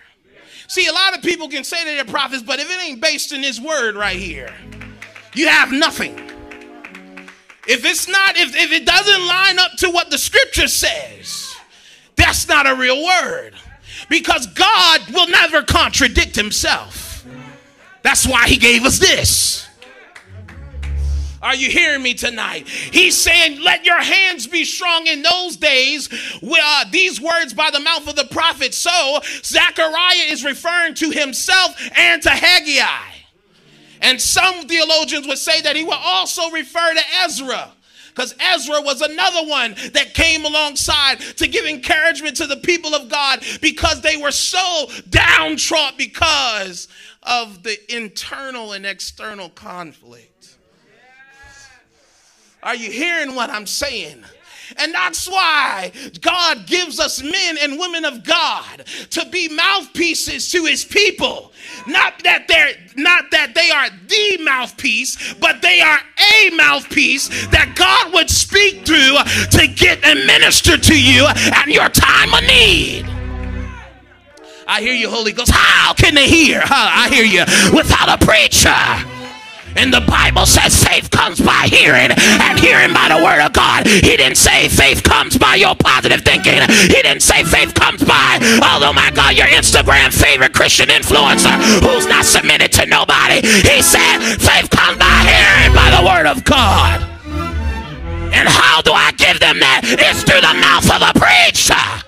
See, 0.67 0.87
a 0.87 0.93
lot 0.93 1.17
of 1.17 1.23
people 1.23 1.49
can 1.49 1.65
say 1.65 1.85
that 1.85 1.95
they're 1.95 2.13
prophets, 2.13 2.43
but 2.43 2.59
if 2.59 2.69
it 2.69 2.85
ain't 2.85 3.01
based 3.01 3.33
in 3.33 3.41
this 3.41 3.61
word 3.61 3.95
right 3.95 4.17
here, 4.17 4.53
you 5.35 5.49
have 5.49 5.73
nothing. 5.73 6.28
If 7.69 7.85
it's 7.85 8.09
not, 8.09 8.37
if, 8.39 8.57
if 8.57 8.73
it 8.73 8.87
doesn't 8.87 9.27
line 9.27 9.59
up 9.59 9.73
to 9.79 9.91
what 9.91 10.11
the 10.11 10.17
scripture 10.17 10.69
says, 10.69 11.55
that's 12.17 12.49
not 12.49 12.67
a 12.67 12.75
real 12.75 13.05
word. 13.05 13.53
Because 14.09 14.47
God 14.47 15.03
will 15.13 15.29
never 15.29 15.63
contradict 15.63 16.35
himself. 16.35 17.27
That's 18.03 18.27
why 18.27 18.49
he 18.49 18.57
gave 18.57 18.85
us 18.85 18.99
this. 18.99 19.69
Are 21.43 21.55
you 21.55 21.69
hearing 21.69 22.03
me 22.03 22.15
tonight? 22.15 22.67
He's 22.67 23.15
saying, 23.17 23.61
Let 23.61 23.85
your 23.85 24.01
hands 24.01 24.47
be 24.47 24.65
strong 24.65 25.07
in 25.07 25.23
those 25.23 25.57
days. 25.57 26.09
Uh, 26.43 26.85
these 26.91 27.21
words 27.21 27.55
by 27.55 27.71
the 27.71 27.81
mouth 27.81 28.09
of 28.09 28.17
the 28.17 28.25
prophet. 28.25 28.75
So, 28.75 29.21
Zechariah 29.45 30.27
is 30.31 30.45
referring 30.45 30.95
to 30.95 31.11
himself 31.11 31.77
and 31.97 32.23
to 32.23 32.31
Haggai. 32.31 33.18
And 34.01 34.21
some 34.21 34.67
theologians 34.69 35.27
would 35.27 35.39
say 35.39 35.61
that 35.63 35.77
he 35.77 35.85
would 35.85 35.99
also 35.99 36.51
refer 36.51 36.95
to 36.95 37.03
Ezra 37.25 37.73
because 38.19 38.35
Ezra 38.41 38.81
was 38.81 39.01
another 39.01 39.49
one 39.49 39.77
that 39.93 40.13
came 40.13 40.45
alongside 40.45 41.21
to 41.37 41.47
give 41.47 41.65
encouragement 41.67 42.37
to 42.39 42.49
the 42.49 42.57
people 42.57 42.93
of 42.93 43.09
God 43.09 43.45
because 43.61 44.01
they 44.01 44.17
were 44.17 44.33
so 44.33 44.89
downtrodden 45.09 45.97
because 45.97 46.89
of 47.23 47.63
the 47.63 47.77
internal 47.95 48.73
and 48.73 48.85
external 48.85 49.51
conflict. 49.51 50.57
Are 52.61 52.75
you 52.75 52.91
hearing 52.91 53.37
what 53.37 53.51
I'm 53.51 53.67
saying? 53.67 54.25
And 54.77 54.93
that's 54.95 55.29
why 55.29 55.93
God 56.21 56.67
gives 56.67 57.01
us 57.01 57.23
men 57.23 57.57
and 57.61 57.79
women 57.79 58.05
of 58.05 58.25
God 58.25 58.85
to 59.11 59.27
be 59.31 59.49
mouthpieces 59.49 60.51
to 60.53 60.65
his 60.65 60.85
people. 60.85 61.53
Not 61.87 62.23
that 62.25 62.47
they're 62.49 62.75
not 62.97 63.31
that 63.31 63.55
they 63.55 63.71
are 63.71 63.89
the 64.07 64.45
mouthpiece, 64.45 65.35
but 65.35 65.63
they 65.63 65.81
are 65.81 65.99
a 66.35 66.51
mouthpiece 66.51 67.29
that 67.49 67.75
God 67.77 68.13
would 68.13 68.31
speak 68.31 68.85
through 68.85 69.17
to 69.53 69.67
get 69.69 70.05
and 70.05 70.27
minister 70.27 70.77
to 70.77 71.01
you 71.01 71.27
and 71.27 71.73
your 71.73 71.89
time 71.89 72.35
of 72.35 72.43
need. 72.43 73.07
I 74.67 74.83
hear 74.83 74.93
you, 74.93 75.09
Holy 75.09 75.33
Ghost. 75.33 75.51
How 75.53 75.95
can 75.95 76.15
they 76.15 76.29
hear? 76.29 76.63
I 76.65 77.09
hear 77.09 77.25
you 77.25 77.41
without 77.75 78.21
a 78.21 78.25
preacher. 78.25 79.18
And 79.79 79.95
the 79.95 80.03
Bible 80.03 80.45
says 80.45 80.75
faith 80.83 81.09
comes 81.11 81.41
by 81.41 81.71
hearing 81.71 82.11
and 82.11 82.59
hearing 82.59 82.93
by 82.93 83.09
the 83.15 83.23
word 83.23 83.41
of 83.41 83.53
God. 83.53 83.87
He 83.87 84.17
didn't 84.17 84.37
say 84.37 84.69
faith 84.69 85.03
comes 85.03 85.39
by 85.39 85.55
your 85.55 85.75
positive 85.77 86.23
thinking. 86.23 86.59
He 86.91 86.99
didn't 87.01 87.23
say 87.23 87.45
faith 87.45 87.75
comes 87.75 88.03
by, 88.03 88.39
oh 88.43 88.93
my 88.93 89.11
God, 89.15 89.37
your 89.37 89.47
Instagram 89.47 90.13
favorite 90.13 90.53
Christian 90.53 90.89
influencer 90.89 91.55
who's 91.79 92.07
not 92.07 92.25
submitted 92.25 92.73
to 92.73 92.87
nobody. 92.87 93.41
He 93.47 93.83
said 93.83 94.19
faith 94.43 94.69
comes 94.71 94.99
by 94.99 95.19
hearing 95.31 95.75
by 95.75 95.95
the 95.95 96.03
word 96.03 96.27
of 96.27 96.43
God. 96.45 97.03
And 98.35 98.49
how 98.49 98.83
do 98.83 98.93
I 98.93 99.13
give 99.13 99.41
them 99.41 99.61
that? 99.61 99.83
It's 99.85 100.23
through 100.23 100.43
the 100.43 100.55
mouth 100.59 100.91
of 100.91 101.01
the 101.01 101.13
preacher. 101.19 102.08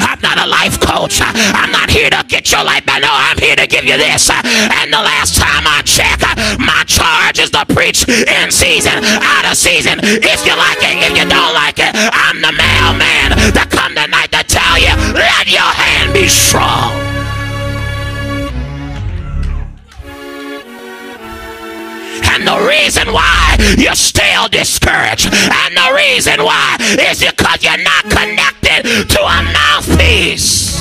I'm 0.00 0.20
not 0.20 0.38
a 0.38 0.46
life 0.46 0.80
coach. 0.80 1.20
I'm 1.22 1.70
not 1.70 1.90
here 1.90 2.10
to 2.10 2.24
get 2.28 2.50
your 2.50 2.64
life 2.64 2.84
back. 2.86 3.02
No, 3.02 3.10
I'm 3.10 3.38
here 3.38 3.56
to 3.56 3.66
give 3.66 3.84
you 3.84 3.96
this. 3.96 4.30
And 4.30 4.92
the 4.92 5.02
last 5.02 5.36
time 5.36 5.64
I 5.66 5.82
check, 5.84 6.20
my 6.58 6.84
charge 6.86 7.38
is 7.38 7.50
to 7.50 7.64
preach 7.66 8.08
in 8.08 8.50
season, 8.50 9.04
out 9.04 9.44
of 9.44 9.56
season. 9.56 10.00
If 10.02 10.46
you 10.46 10.56
like 10.56 10.80
it, 10.80 11.10
if 11.10 11.16
you 11.16 11.28
don't 11.28 11.54
like 11.54 11.78
it, 11.78 11.92
I'm 11.94 12.40
the 12.40 12.52
mailman 12.52 13.52
that 13.52 13.68
come 13.70 13.94
tonight 13.94 14.32
to 14.32 14.42
tell 14.44 14.78
you, 14.78 14.92
let 15.12 15.46
your 15.50 15.60
hand 15.60 16.12
be 16.12 16.28
strong. 16.28 16.92
And 22.28 22.46
the 22.46 22.68
reason 22.68 23.12
why 23.12 23.56
you're 23.78 23.94
still 23.94 24.48
discouraged, 24.48 25.32
and 25.32 25.76
the 25.76 25.94
reason 25.96 26.44
why 26.44 26.76
is 27.08 27.20
because 27.20 27.62
you're 27.64 27.82
not 27.82 28.04
connected 28.04 28.55
to 28.84 29.20
a 29.20 29.42
mouthpiece. 29.52 30.80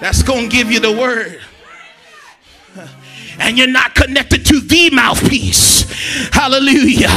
That's 0.00 0.22
going 0.22 0.48
to 0.48 0.56
give 0.56 0.70
you 0.70 0.80
the 0.80 0.92
word 0.92 1.40
and 3.40 3.58
you're 3.58 3.66
not 3.66 3.94
connected 3.94 4.44
to 4.46 4.60
the 4.60 4.90
mouthpiece. 4.90 5.84
Hallelujah. 6.32 7.14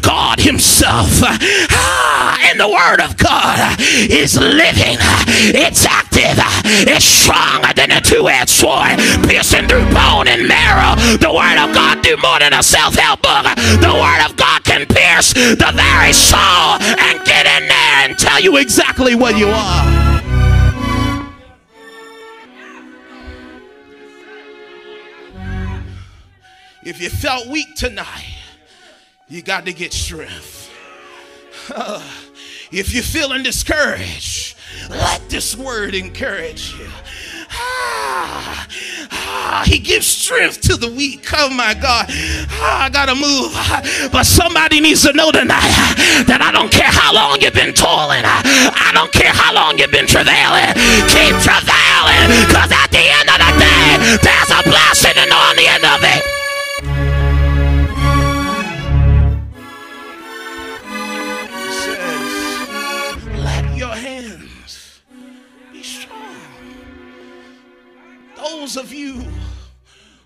God 0.00 0.40
Himself 0.40 1.08
ah, 1.22 2.38
and 2.50 2.60
the 2.60 2.68
Word 2.68 3.00
of 3.00 3.16
God 3.16 3.76
is 4.10 4.36
living, 4.36 4.98
it's 5.54 5.86
active, 5.86 6.38
it's 6.86 7.04
stronger 7.04 7.72
than 7.74 7.90
a 7.90 8.00
two 8.00 8.28
edged 8.28 8.50
sword, 8.50 8.98
piercing 9.28 9.68
through 9.68 9.86
bone 9.92 10.28
and 10.28 10.48
marrow. 10.48 10.96
The 11.18 11.32
Word 11.32 11.58
of 11.58 11.74
God 11.74 12.02
do 12.02 12.16
more 12.18 12.38
than 12.38 12.52
a 12.52 12.62
self 12.62 12.94
help 12.94 13.22
book. 13.22 13.44
The 13.80 13.92
Word 13.94 14.28
of 14.28 14.36
God 14.36 14.64
can 14.64 14.86
pierce 14.86 15.32
the 15.32 15.72
very 15.74 16.12
soul 16.12 16.78
and 16.80 17.24
get 17.24 17.46
in 17.46 17.68
there 17.68 17.96
and 18.08 18.18
tell 18.18 18.40
you 18.40 18.56
exactly 18.56 19.14
what 19.14 19.36
you 19.36 19.48
are. 19.48 19.87
If 26.88 27.02
you 27.02 27.10
felt 27.10 27.46
weak 27.48 27.74
tonight, 27.74 28.32
you 29.28 29.42
got 29.42 29.66
to 29.66 29.74
get 29.74 29.92
strength. 29.92 30.72
If 32.70 32.92
you're 32.92 33.02
feeling 33.02 33.42
discouraged, 33.42 34.54
let 34.90 35.26
this 35.30 35.56
word 35.56 35.94
encourage 35.94 36.74
you. 36.74 36.86
Ah, 37.50 38.68
ah, 39.10 39.64
he 39.64 39.78
gives 39.78 40.06
strength 40.06 40.60
to 40.68 40.76
the 40.76 40.92
weak. 40.92 41.24
Oh 41.32 41.48
my 41.48 41.72
God. 41.72 42.12
Ah, 42.60 42.84
I 42.84 42.90
gotta 42.90 43.16
move. 43.16 43.56
But 44.12 44.24
somebody 44.24 44.80
needs 44.80 45.00
to 45.08 45.14
know 45.14 45.32
tonight 45.32 45.72
that 46.28 46.44
I 46.44 46.52
don't 46.52 46.70
care 46.70 46.92
how 46.92 47.14
long 47.14 47.40
you've 47.40 47.56
been 47.56 47.72
toiling. 47.72 48.20
I 48.20 48.90
don't 48.92 49.12
care 49.12 49.32
how 49.32 49.54
long 49.54 49.78
you've 49.78 49.88
been 49.90 50.06
travailing. 50.06 50.68
Keep 51.08 51.40
travailing. 51.40 52.28
Because 52.44 52.68
at 52.68 52.92
the 52.92 53.00
end 53.00 53.32
of 53.32 53.38
the 53.40 53.52
day, 53.64 53.96
there's 54.20 54.52
a 54.52 54.60
blessing 54.68 55.16
on 55.16 55.56
the 55.56 55.68
end 55.72 55.88
of 55.88 56.04
it. 56.04 56.47
Those 68.68 68.76
of 68.76 68.92
you 68.92 69.24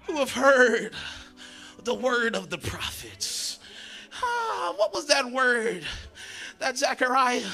who 0.09 0.17
have 0.17 0.33
heard 0.33 0.93
the 1.85 1.95
word 1.95 2.35
of 2.35 2.51
the 2.51 2.59
prophets. 2.59 3.61
Ah, 4.21 4.75
what 4.77 4.93
was 4.93 5.07
that 5.07 5.31
word 5.31 5.85
that 6.59 6.77
Zechariah 6.77 7.47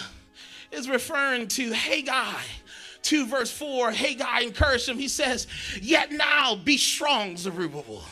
is 0.73 0.89
referring 0.89 1.47
to? 1.49 1.73
Haggai 1.73 2.41
2 3.03 3.27
verse 3.27 3.51
4. 3.51 3.91
Haggai 3.91 4.41
encouraged 4.41 4.89
him. 4.89 4.97
He 4.97 5.09
says, 5.09 5.47
Yet 5.83 6.11
now 6.11 6.57
be 6.57 6.79
strong, 6.79 7.37
Zerubbabel. 7.37 8.03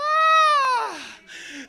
Ah, 0.00 0.98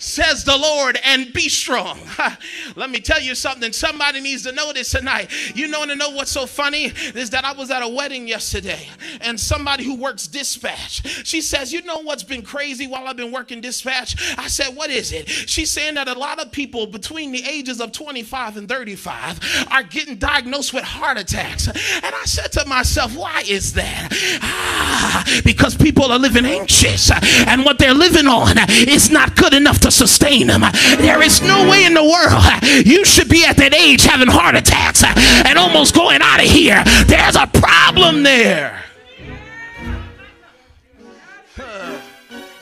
says 0.03 0.43
the 0.43 0.57
Lord, 0.57 0.99
and 1.03 1.31
be 1.33 1.49
strong. 1.49 1.99
Let 2.75 2.89
me 2.89 2.99
tell 2.99 3.21
you 3.21 3.35
something. 3.35 3.71
Somebody 3.71 4.19
needs 4.19 4.43
to 4.43 4.51
know 4.51 4.73
this 4.73 4.91
tonight. 4.91 5.31
You 5.55 5.67
know 5.67 5.85
to 5.85 5.95
know 5.95 6.09
what's 6.09 6.31
so 6.31 6.45
funny 6.45 6.85
is 7.15 7.29
that 7.31 7.45
I 7.45 7.53
was 7.53 7.71
at 7.71 7.81
a 7.81 7.87
wedding 7.87 8.27
yesterday, 8.27 8.87
and 9.21 9.39
somebody 9.39 9.83
who 9.83 9.95
works 9.95 10.27
dispatch. 10.27 11.25
She 11.25 11.41
says, 11.41 11.71
"You 11.71 11.81
know 11.83 11.99
what's 11.99 12.23
been 12.23 12.41
crazy 12.41 12.87
while 12.87 13.07
I've 13.07 13.17
been 13.17 13.31
working 13.31 13.61
dispatch?" 13.61 14.15
I 14.37 14.47
said, 14.47 14.75
"What 14.75 14.89
is 14.89 15.11
it?" 15.11 15.29
She's 15.29 15.71
saying 15.71 15.95
that 15.95 16.07
a 16.07 16.13
lot 16.13 16.39
of 16.39 16.51
people 16.51 16.87
between 16.87 17.31
the 17.31 17.43
ages 17.45 17.79
of 17.79 17.91
25 17.91 18.57
and 18.57 18.67
35 18.67 19.67
are 19.71 19.83
getting 19.83 20.17
diagnosed 20.17 20.73
with 20.73 20.83
heart 20.83 21.17
attacks. 21.17 21.67
And 21.67 22.13
I 22.15 22.25
said 22.25 22.51
to 22.53 22.65
myself, 22.65 23.15
"Why 23.15 23.43
is 23.47 23.73
that?" 23.73 24.09
Ah, 24.41 25.23
because 25.43 25.75
people 25.75 26.11
are 26.11 26.19
living 26.19 26.45
anxious, 26.45 27.11
and 27.47 27.63
what 27.63 27.77
they're 27.77 27.93
living 27.93 28.27
on 28.27 28.57
is 28.69 29.09
not 29.09 29.35
good 29.35 29.53
enough 29.53 29.79
to 29.81 29.91
sustain 29.93 30.47
them. 30.47 30.61
There 30.97 31.21
is 31.21 31.41
no 31.41 31.69
way 31.69 31.85
in 31.85 31.93
the 31.93 32.03
world 32.03 32.43
you 32.85 33.05
should 33.05 33.29
be 33.29 33.45
at 33.45 33.57
that 33.57 33.73
age 33.73 34.03
having 34.03 34.27
heart 34.27 34.55
attacks 34.55 35.03
and 35.03 35.57
almost 35.57 35.95
going 35.95 36.21
out 36.21 36.39
of 36.39 36.49
here. 36.49 36.83
There's 37.05 37.35
a 37.35 37.47
problem 37.47 38.23
there. 38.23 38.83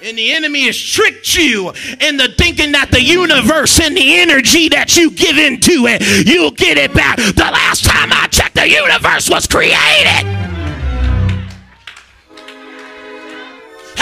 And 0.04 0.18
the 0.18 0.34
enemy 0.34 0.66
has 0.66 0.82
tricked 0.82 1.36
you 1.38 1.70
into 1.70 2.28
thinking 2.36 2.72
that 2.72 2.90
the 2.90 3.02
universe 3.02 3.80
and 3.80 3.96
the 3.96 4.20
energy 4.20 4.68
that 4.70 4.98
you 4.98 5.12
give 5.12 5.38
into 5.38 5.86
it, 5.86 6.28
you'll 6.28 6.52
get 6.52 6.78
it 6.80 6.92
back. 6.94 7.18
The 7.18 7.34
last 7.38 7.86
time 7.86 8.10
I 8.12 8.28
checked, 8.28 8.56
the 8.56 8.68
universe 8.68 9.30
was 9.30 9.46
created. 9.46 10.41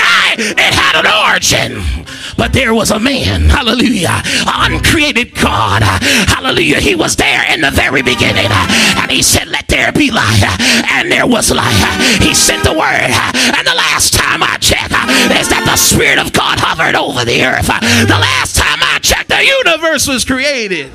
Hey, 0.10 0.36
it 0.40 0.74
had 0.74 0.96
an 0.98 1.08
origin. 1.30 2.06
But 2.38 2.54
there 2.54 2.74
was 2.74 2.92
a 2.92 3.00
man, 3.00 3.50
hallelujah, 3.50 4.22
uncreated 4.48 5.36
God, 5.36 5.84
hallelujah. 5.84 6.80
He 6.80 6.96
was 6.96 7.16
there 7.16 7.44
in 7.52 7.62
the 7.62 7.72
very 7.72 8.02
beginning, 8.02 8.48
and 8.50 9.12
he 9.12 9.22
said, 9.22 9.48
Let 9.48 9.68
there 9.68 9.92
be 9.92 10.10
light, 10.10 10.44
and 10.92 11.12
there 11.12 11.28
was 11.28 11.52
light. 11.52 12.20
He 12.22 12.34
sent 12.34 12.64
the 12.64 12.72
word, 12.72 13.12
and 13.12 13.68
the 13.68 13.76
last 13.76 14.14
time 14.14 14.42
I 14.42 14.58
checked, 14.58 14.94
is 15.36 15.50
that 15.50 15.64
the 15.66 15.76
Spirit 15.76 16.18
of 16.18 16.32
God 16.32 16.60
hovered 16.60 16.96
over 16.96 17.26
the 17.26 17.44
earth. 17.44 17.68
The 17.68 18.20
last 18.20 18.56
time 18.56 18.80
I 18.82 19.00
checked, 19.02 19.30
the 19.30 19.44
universe 19.44 20.08
was 20.08 20.24
created. 20.24 20.92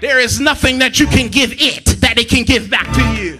There 0.00 0.18
is 0.18 0.40
nothing 0.40 0.78
that 0.78 0.98
you 0.98 1.06
can 1.06 1.28
give 1.28 1.52
it 1.52 1.84
that 2.00 2.18
it 2.18 2.28
can 2.28 2.44
give 2.44 2.68
back 2.68 2.92
to 2.94 3.04
you. 3.14 3.38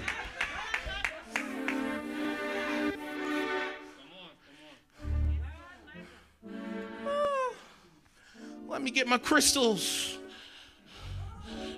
Let 8.72 8.80
me 8.80 8.90
get 8.90 9.06
my 9.06 9.18
crystals 9.18 10.16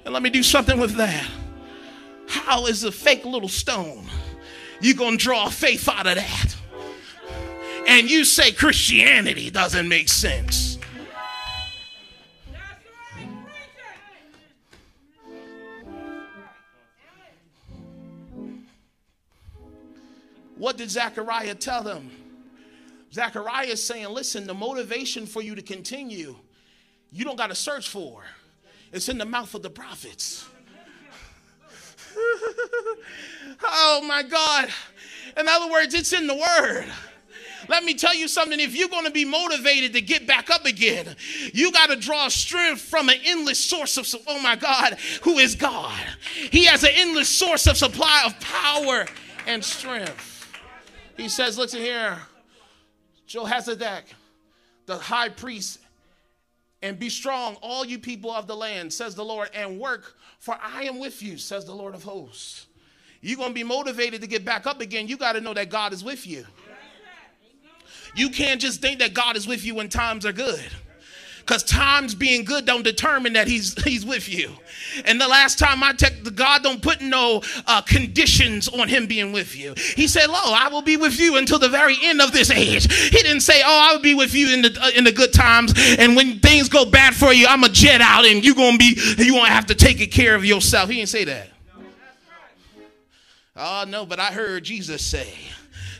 and 0.05 0.15
let 0.15 0.23
me 0.23 0.31
do 0.31 0.45
something 0.45 0.79
with 0.79 0.95
that. 0.95 1.29
How 2.29 2.67
is 2.67 2.85
a 2.85 2.93
fake 2.93 3.25
little 3.25 3.49
stone? 3.49 4.07
You 4.81 4.95
gonna 4.95 5.17
draw 5.17 5.49
faith 5.49 5.89
out 5.89 6.07
of 6.07 6.15
that? 6.15 6.57
And 7.89 8.09
you 8.09 8.25
say 8.25 8.53
Christianity 8.53 9.51
doesn't 9.51 9.89
make 9.89 10.09
sense. 10.09 10.79
What 20.57 20.77
did 20.77 20.93
Zechariah 20.93 21.57
tell 21.57 21.83
them? 21.83 22.13
Zechariah 23.13 23.67
is 23.67 23.83
saying, 23.83 24.11
listen, 24.11 24.47
the 24.47 24.55
motivation 24.55 25.27
for 25.27 25.43
you 25.43 25.57
to 25.57 25.63
continue, 25.63 26.37
you 27.15 27.25
don't 27.25 27.37
got 27.37 27.47
to 27.47 27.55
search 27.55 27.89
for. 27.89 28.25
It's 28.93 29.09
in 29.09 29.19
the 29.19 29.25
mouth 29.25 29.55
of 29.55 29.63
the 29.63 29.71
prophets. 29.71 30.47
oh 33.63 34.05
my 34.07 34.25
God. 34.25 34.69
In 35.37 35.49
other 35.49 35.71
words, 35.71 35.95
it's 35.95 36.13
in 36.13 36.27
the 36.27 36.35
word. 36.35 36.87
Let 37.69 37.85
me 37.85 37.95
tell 37.95 38.15
you 38.15 38.29
something. 38.29 38.59
If 38.61 38.77
you're 38.77 38.89
going 38.89 39.07
to 39.07 39.11
be 39.11 39.25
motivated 39.25 39.93
to 39.95 40.01
get 40.01 40.27
back 40.27 40.51
up 40.51 40.67
again, 40.67 41.15
you 41.53 41.73
got 41.73 41.89
to 41.89 41.97
draw 41.97 42.29
strength 42.29 42.81
from 42.81 43.09
an 43.09 43.17
endless 43.25 43.59
source 43.59 43.97
of, 43.97 44.07
oh 44.27 44.41
my 44.43 44.57
God, 44.57 44.99
who 45.23 45.39
is 45.39 45.55
God. 45.55 45.99
He 46.51 46.65
has 46.67 46.83
an 46.83 46.91
endless 46.93 47.29
source 47.29 47.67
of 47.67 47.77
supply 47.77 48.25
of 48.27 48.39
power 48.41 49.07
and 49.47 49.65
strength. 49.65 50.53
He 51.17 51.29
says, 51.29 51.57
listen 51.57 51.81
here, 51.81 52.19
Jehozadak, 53.29 54.03
the 54.87 54.97
high 54.97 55.29
priest, 55.29 55.79
and 56.85 56.99
be 56.99 57.09
strong, 57.09 57.57
all 57.63 57.83
you 57.83 57.99
people 57.99 58.31
of 58.31 58.47
the 58.47 58.55
land, 58.55 58.93
says 58.93 59.15
the 59.15 59.25
Lord, 59.25 59.49
and 59.55 59.81
work, 59.81 60.17
for 60.39 60.57
I 60.63 60.83
am 60.83 61.01
with 61.01 61.23
you, 61.23 61.39
says 61.39 61.65
the 61.65 61.75
Lord 61.75 61.95
of 61.95 62.05
hosts. 62.05 62.67
You're 63.23 63.39
going 63.39 63.49
to 63.49 63.55
be 63.55 63.65
motivated 63.65 64.21
to 64.21 64.27
get 64.27 64.45
back 64.45 64.67
up 64.67 64.83
again. 64.83 65.09
You 65.09 65.17
got 65.17 65.33
to 65.33 65.41
know 65.41 65.55
that 65.55 65.71
God 65.71 65.95
is 65.95 66.05
with 66.05 66.27
you. 66.27 66.45
You 68.15 68.29
can't 68.29 68.61
just 68.61 68.83
think 68.83 68.99
that 68.99 69.15
God 69.15 69.35
is 69.35 69.49
with 69.49 69.65
you 69.65 69.75
when 69.75 69.89
times 69.89 70.27
are 70.27 70.33
good. 70.33 70.63
Because 71.45 71.63
times 71.63 72.15
being 72.15 72.45
good 72.45 72.65
don't 72.65 72.83
determine 72.83 73.35
that 73.35 73.47
he's 73.47 73.81
he's 73.85 74.05
with 74.05 74.29
you. 74.29 74.51
And 75.05 75.21
the 75.21 75.29
last 75.29 75.59
time 75.59 75.83
I 75.83 75.93
checked, 75.93 76.25
the 76.25 76.31
God 76.31 76.63
don't 76.63 76.81
put 76.81 77.03
no 77.03 77.43
uh, 77.67 77.83
conditions 77.83 78.69
on 78.69 78.89
him 78.89 79.07
being 79.07 79.33
with 79.33 79.57
you. 79.57 79.75
He 79.77 80.07
said, 80.07 80.29
"Lo, 80.29 80.39
I 80.39 80.69
will 80.69 80.83
be 80.83 80.97
with 80.97 81.19
you 81.19 81.37
until 81.37 81.59
the 81.59 81.69
very 81.69 81.97
end 82.03 82.21
of 82.21 82.33
this 82.33 82.51
age." 82.51 82.93
He 82.93 83.23
didn't 83.23 83.41
say, 83.41 83.63
"Oh, 83.65 83.89
I 83.91 83.95
will 83.95 84.03
be 84.03 84.15
with 84.15 84.35
you 84.35 84.53
in 84.55 84.63
the 84.63 84.79
uh, 84.81 84.91
in 84.97 85.05
the 85.05 85.13
good 85.13 85.33
times, 85.33 85.75
and 85.99 86.17
when 86.17 86.41
things 86.41 86.69
go 86.69 86.85
bad 86.85 87.15
for 87.15 87.33
you, 87.33 87.47
I'm 87.47 87.65
a 87.65 87.69
jet 87.69 88.01
out, 88.01 88.25
and 88.25 88.45
you're 88.45 88.55
gonna 88.55 88.79
be 88.79 88.99
you 89.19 89.35
gonna 89.35 89.49
have 89.49 89.67
to 89.67 89.75
take 89.75 90.11
care 90.11 90.35
of 90.35 90.45
yourself." 90.45 90.89
He 90.89 90.97
didn't 90.97 91.11
say 91.11 91.25
that. 91.25 91.51
Oh 93.57 93.85
no, 93.87 94.05
but 94.07 94.19
I 94.19 94.33
heard 94.33 94.65
Jesus 94.65 95.05
say 95.05 95.29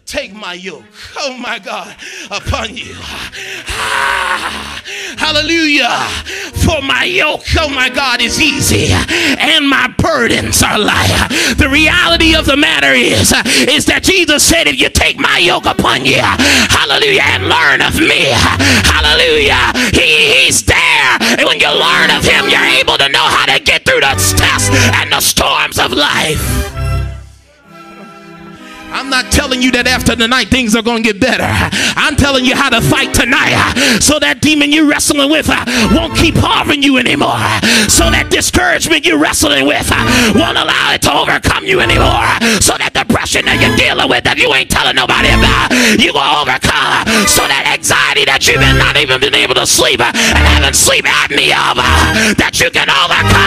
take 0.07 0.35
my 0.35 0.53
yoke, 0.53 0.85
oh 1.17 1.37
my 1.39 1.59
God, 1.59 1.97
upon 2.31 2.77
you. 2.77 2.95
Ah, 2.97 4.83
hallelujah. 5.17 6.07
For 6.65 6.83
my 6.83 7.05
yoke, 7.05 7.43
oh 7.59 7.69
my 7.69 7.89
God, 7.89 8.21
is 8.21 8.41
easy 8.41 8.93
and 8.93 9.69
my 9.69 9.89
burdens 9.99 10.63
are 10.63 10.79
light. 10.79 11.29
The 11.57 11.69
reality 11.69 12.35
of 12.35 12.47
the 12.47 12.57
matter 12.57 12.93
is, 12.93 13.33
is 13.69 13.87
that 13.87 14.03
Jesus 14.03 14.43
said, 14.43 14.67
if 14.67 14.81
you 14.81 14.89
take 14.91 15.19
my 15.19 15.39
yoke 15.39 15.67
upon 15.67 16.05
you, 16.05 16.21
hallelujah, 16.21 17.23
and 17.25 17.49
learn 17.49 17.81
of 17.81 17.99
me, 17.99 18.29
hallelujah, 18.85 19.73
he, 19.93 20.45
he's 20.45 20.63
there. 20.65 21.19
And 21.21 21.45
when 21.45 21.61
you 21.61 21.69
learn 21.69 22.11
of 22.11 22.25
him, 22.25 22.49
you're 22.49 22.81
able 22.81 22.99
to 22.99 23.09
know 23.09 23.25
how 23.25 23.47
to 23.47 23.63
get 23.63 23.85
through 23.85 24.01
the 24.01 24.15
tests 24.37 24.71
and 25.01 25.13
the 25.13 25.21
storms 25.21 25.79
of 25.79 25.93
life. 25.93 26.94
I'm 28.95 29.11
not 29.11 29.33
telling 29.33 29.61
you 29.61 29.75
that 29.75 29.91
after 29.91 30.15
tonight 30.15 30.55
things 30.55 30.79
are 30.79 30.83
going 30.83 31.03
to 31.03 31.13
get 31.13 31.21
better. 31.21 31.51
I'm 31.99 32.15
telling 32.15 32.47
you 32.47 32.55
how 32.55 32.71
to 32.71 32.79
fight 32.79 33.11
tonight 33.11 33.59
so 33.99 34.23
that 34.23 34.39
demon 34.39 34.71
you're 34.71 34.87
wrestling 34.87 35.35
with 35.35 35.51
uh, 35.51 35.67
won't 35.91 36.15
keep 36.15 36.39
harming 36.39 36.87
you 36.87 36.97
anymore. 37.03 37.43
So 37.91 38.07
that 38.15 38.31
discouragement 38.31 39.03
you're 39.03 39.19
wrestling 39.19 39.67
with 39.67 39.91
uh, 39.91 40.39
won't 40.39 40.55
allow 40.55 40.95
it 40.95 41.03
to 41.03 41.13
overcome 41.13 41.67
you 41.67 41.83
anymore. 41.83 42.23
So 42.63 42.79
that 42.79 42.95
depression 42.95 43.51
that 43.51 43.59
you're 43.59 43.75
dealing 43.75 44.07
with 44.07 44.23
that 44.31 44.39
you 44.39 44.55
ain't 44.55 44.71
telling 44.71 44.95
nobody 44.95 45.35
about, 45.35 45.75
you 45.99 46.15
will 46.15 46.31
overcome. 46.39 47.03
Uh, 47.03 47.27
so 47.27 47.43
that 47.51 47.67
anxiety 47.75 48.23
that 48.31 48.47
you've 48.47 48.63
been 48.63 48.79
not 48.79 48.95
even 48.95 49.19
been 49.19 49.35
able 49.35 49.59
to 49.59 49.67
sleep 49.67 49.99
and 49.99 50.15
having 50.15 50.71
sleep 50.71 51.03
apnea 51.03 51.59
of, 51.67 51.83
that 52.39 52.63
you 52.63 52.71
can 52.71 52.87
overcome 52.87 53.44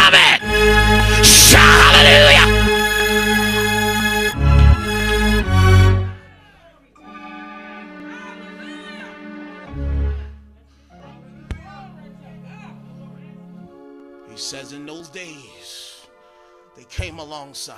alongside. 17.28 17.76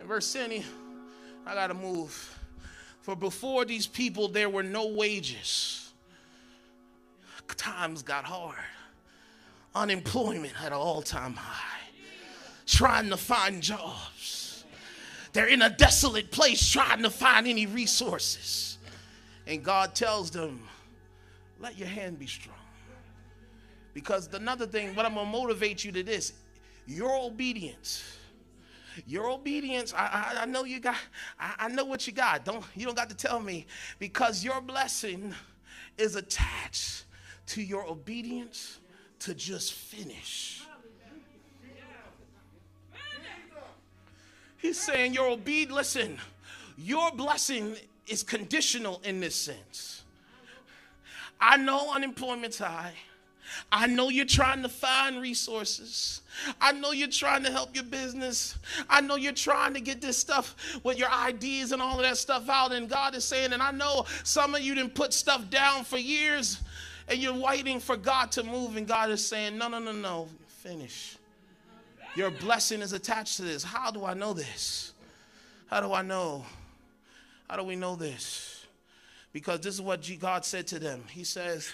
In 0.00 0.06
verse 0.08 0.32
10, 0.32 0.64
I 1.46 1.54
got 1.54 1.68
to 1.68 1.74
move. 1.74 2.38
For 3.02 3.14
before 3.14 3.64
these 3.64 3.86
people, 3.86 4.28
there 4.28 4.48
were 4.48 4.64
no 4.64 4.88
wages. 4.88 5.92
Times 7.56 8.02
got 8.02 8.24
hard. 8.24 8.56
Unemployment 9.74 10.52
at 10.60 10.68
an 10.68 10.72
all 10.72 11.02
time 11.02 11.34
high. 11.34 11.78
Trying 12.66 13.10
to 13.10 13.16
find 13.16 13.62
jobs. 13.62 14.64
They're 15.32 15.46
in 15.46 15.62
a 15.62 15.70
desolate 15.70 16.30
place 16.30 16.68
trying 16.68 17.02
to 17.02 17.10
find 17.10 17.46
any 17.46 17.66
resources. 17.66 18.78
And 19.46 19.62
God 19.62 19.94
tells 19.94 20.30
them, 20.30 20.62
Let 21.60 21.78
your 21.78 21.88
hand 21.88 22.18
be 22.18 22.26
strong. 22.26 22.56
Because 23.94 24.32
another 24.32 24.66
thing, 24.66 24.94
what 24.94 25.06
I'm 25.06 25.14
gonna 25.14 25.30
motivate 25.30 25.84
you 25.84 25.92
to 25.92 26.02
this, 26.02 26.32
your 26.86 27.16
obedience. 27.16 28.18
Your 29.06 29.30
obedience, 29.30 29.94
I, 29.94 30.34
I, 30.36 30.42
I 30.42 30.44
know 30.44 30.64
you 30.64 30.78
got, 30.78 30.96
I, 31.40 31.54
I 31.60 31.68
know 31.68 31.84
what 31.84 32.06
you 32.06 32.12
got. 32.12 32.44
Don't 32.44 32.62
you 32.76 32.84
don't 32.84 32.96
got 32.96 33.08
to 33.08 33.16
tell 33.16 33.40
me 33.40 33.66
because 33.98 34.44
your 34.44 34.60
blessing 34.60 35.34
is 35.96 36.14
attached 36.14 37.06
to 37.46 37.62
your 37.62 37.86
obedience 37.86 38.80
to 39.20 39.34
just 39.34 39.72
finish. 39.72 40.62
He's 44.58 44.78
saying 44.78 45.14
your 45.14 45.28
obedience, 45.28 45.72
listen, 45.72 46.18
your 46.78 47.10
blessing 47.10 47.74
is 48.06 48.22
conditional 48.22 49.00
in 49.04 49.20
this 49.20 49.34
sense. 49.34 50.04
I 51.40 51.56
know 51.56 51.92
unemployment's 51.92 52.58
high. 52.58 52.92
I 53.70 53.86
know 53.86 54.08
you're 54.08 54.24
trying 54.24 54.62
to 54.62 54.68
find 54.68 55.20
resources. 55.20 56.22
I 56.60 56.72
know 56.72 56.92
you're 56.92 57.08
trying 57.08 57.44
to 57.44 57.50
help 57.50 57.74
your 57.74 57.84
business. 57.84 58.58
I 58.88 59.00
know 59.00 59.16
you're 59.16 59.32
trying 59.32 59.74
to 59.74 59.80
get 59.80 60.00
this 60.00 60.16
stuff 60.16 60.54
with 60.82 60.98
your 60.98 61.10
ideas 61.10 61.72
and 61.72 61.80
all 61.80 61.96
of 61.96 62.02
that 62.02 62.16
stuff 62.16 62.48
out. 62.48 62.72
And 62.72 62.88
God 62.88 63.14
is 63.14 63.24
saying, 63.24 63.52
and 63.52 63.62
I 63.62 63.70
know 63.70 64.06
some 64.24 64.54
of 64.54 64.62
you 64.62 64.74
didn't 64.74 64.94
put 64.94 65.12
stuff 65.12 65.48
down 65.50 65.84
for 65.84 65.98
years 65.98 66.60
and 67.08 67.18
you're 67.18 67.34
waiting 67.34 67.80
for 67.80 67.96
God 67.96 68.32
to 68.32 68.42
move. 68.42 68.76
And 68.76 68.86
God 68.86 69.10
is 69.10 69.26
saying, 69.26 69.58
no, 69.58 69.68
no, 69.68 69.78
no, 69.78 69.92
no, 69.92 70.28
finish. 70.46 71.16
Your 72.14 72.30
blessing 72.30 72.82
is 72.82 72.92
attached 72.92 73.36
to 73.36 73.42
this. 73.42 73.64
How 73.64 73.90
do 73.90 74.04
I 74.04 74.14
know 74.14 74.32
this? 74.32 74.92
How 75.68 75.80
do 75.80 75.92
I 75.92 76.02
know? 76.02 76.44
How 77.48 77.56
do 77.56 77.64
we 77.64 77.76
know 77.76 77.96
this? 77.96 78.66
Because 79.32 79.60
this 79.60 79.74
is 79.74 79.80
what 79.80 80.08
God 80.20 80.44
said 80.44 80.66
to 80.68 80.78
them. 80.78 81.04
He 81.08 81.24
says, 81.24 81.72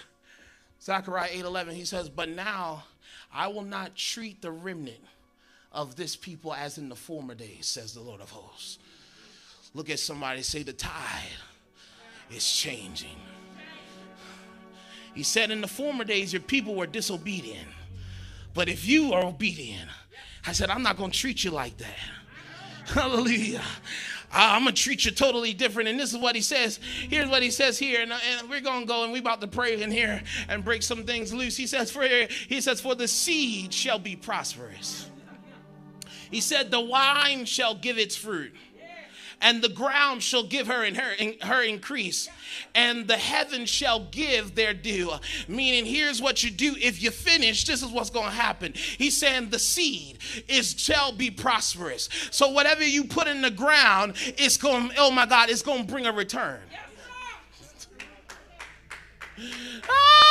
Zechariah 0.81 1.29
8:11 1.31 1.75
he 1.75 1.85
says, 1.85 2.09
"But 2.09 2.29
now 2.29 2.85
I 3.33 3.47
will 3.47 3.63
not 3.63 3.95
treat 3.95 4.41
the 4.41 4.51
remnant 4.51 5.03
of 5.71 5.95
this 5.95 6.15
people 6.15 6.53
as 6.53 6.77
in 6.77 6.89
the 6.89 6.95
former 6.95 7.35
days," 7.35 7.67
says 7.67 7.93
the 7.93 8.01
Lord 8.01 8.21
of 8.21 8.31
hosts. 8.31 8.79
Look 9.73 9.89
at 9.89 9.99
somebody 9.99 10.41
say 10.41 10.63
the 10.63 10.73
tide 10.73 11.27
is 12.31 12.51
changing. 12.51 13.19
He 15.13 15.23
said 15.23 15.51
in 15.51 15.61
the 15.61 15.67
former 15.67 16.03
days 16.03 16.31
your 16.33 16.41
people 16.41 16.75
were 16.75 16.87
disobedient. 16.87 17.67
But 18.53 18.69
if 18.69 18.87
you 18.87 19.13
are 19.13 19.23
obedient, 19.23 19.89
I 20.45 20.53
said 20.53 20.69
I'm 20.69 20.83
not 20.83 20.97
going 20.97 21.11
to 21.11 21.17
treat 21.17 21.43
you 21.43 21.51
like 21.51 21.77
that. 21.77 21.97
Hallelujah. 22.85 23.61
I'm 24.31 24.63
gonna 24.63 24.75
treat 24.75 25.05
you 25.05 25.11
totally 25.11 25.53
different. 25.53 25.89
And 25.89 25.99
this 25.99 26.13
is 26.13 26.19
what 26.19 26.35
he 26.35 26.41
says. 26.41 26.79
Here's 27.09 27.29
what 27.29 27.41
he 27.41 27.51
says 27.51 27.79
here, 27.79 28.01
and, 28.01 28.11
and 28.11 28.49
we're 28.49 28.61
gonna 28.61 28.85
go 28.85 29.03
and 29.03 29.11
we're 29.11 29.19
about 29.19 29.41
to 29.41 29.47
pray 29.47 29.81
in 29.81 29.91
here 29.91 30.21
and 30.47 30.63
break 30.63 30.83
some 30.83 31.03
things 31.03 31.33
loose. 31.33 31.57
He 31.57 31.67
says, 31.67 31.91
for 31.91 32.03
he 32.03 32.61
says, 32.61 32.81
for 32.81 32.95
the 32.95 33.07
seed 33.07 33.73
shall 33.73 33.99
be 33.99 34.15
prosperous. 34.15 35.09
He 36.31 36.41
said, 36.41 36.69
the 36.69 36.79
wine 36.79 37.45
shall 37.45 37.73
give 37.73 37.97
its 37.97 38.15
fruit 38.15 38.53
and 39.41 39.61
the 39.61 39.69
ground 39.69 40.23
shall 40.23 40.43
give 40.43 40.67
her 40.67 40.83
in 40.83 40.95
her, 40.95 41.13
in 41.13 41.35
her 41.41 41.63
increase, 41.63 42.29
and 42.75 43.07
the 43.07 43.17
heavens 43.17 43.69
shall 43.69 43.99
give 44.11 44.55
their 44.55 44.73
due. 44.73 45.11
Meaning, 45.47 45.85
here's 45.85 46.21
what 46.21 46.43
you 46.43 46.51
do 46.51 46.75
if 46.79 47.01
you 47.01 47.11
finish, 47.11 47.65
this 47.65 47.83
is 47.83 47.89
what's 47.89 48.09
going 48.09 48.25
to 48.25 48.31
happen. 48.31 48.73
He's 48.73 49.17
saying 49.17 49.49
the 49.49 49.59
seed 49.59 50.19
is 50.47 50.79
shall 50.79 51.11
be 51.11 51.31
prosperous. 51.31 52.09
So 52.31 52.49
whatever 52.49 52.83
you 52.83 53.05
put 53.05 53.27
in 53.27 53.41
the 53.41 53.51
ground, 53.51 54.15
it's 54.37 54.57
going, 54.57 54.91
oh 54.97 55.11
my 55.11 55.25
God, 55.25 55.49
it's 55.49 55.61
going 55.61 55.85
to 55.85 55.91
bring 55.91 56.05
a 56.05 56.11
return. 56.11 56.59
Ah, 59.89 60.28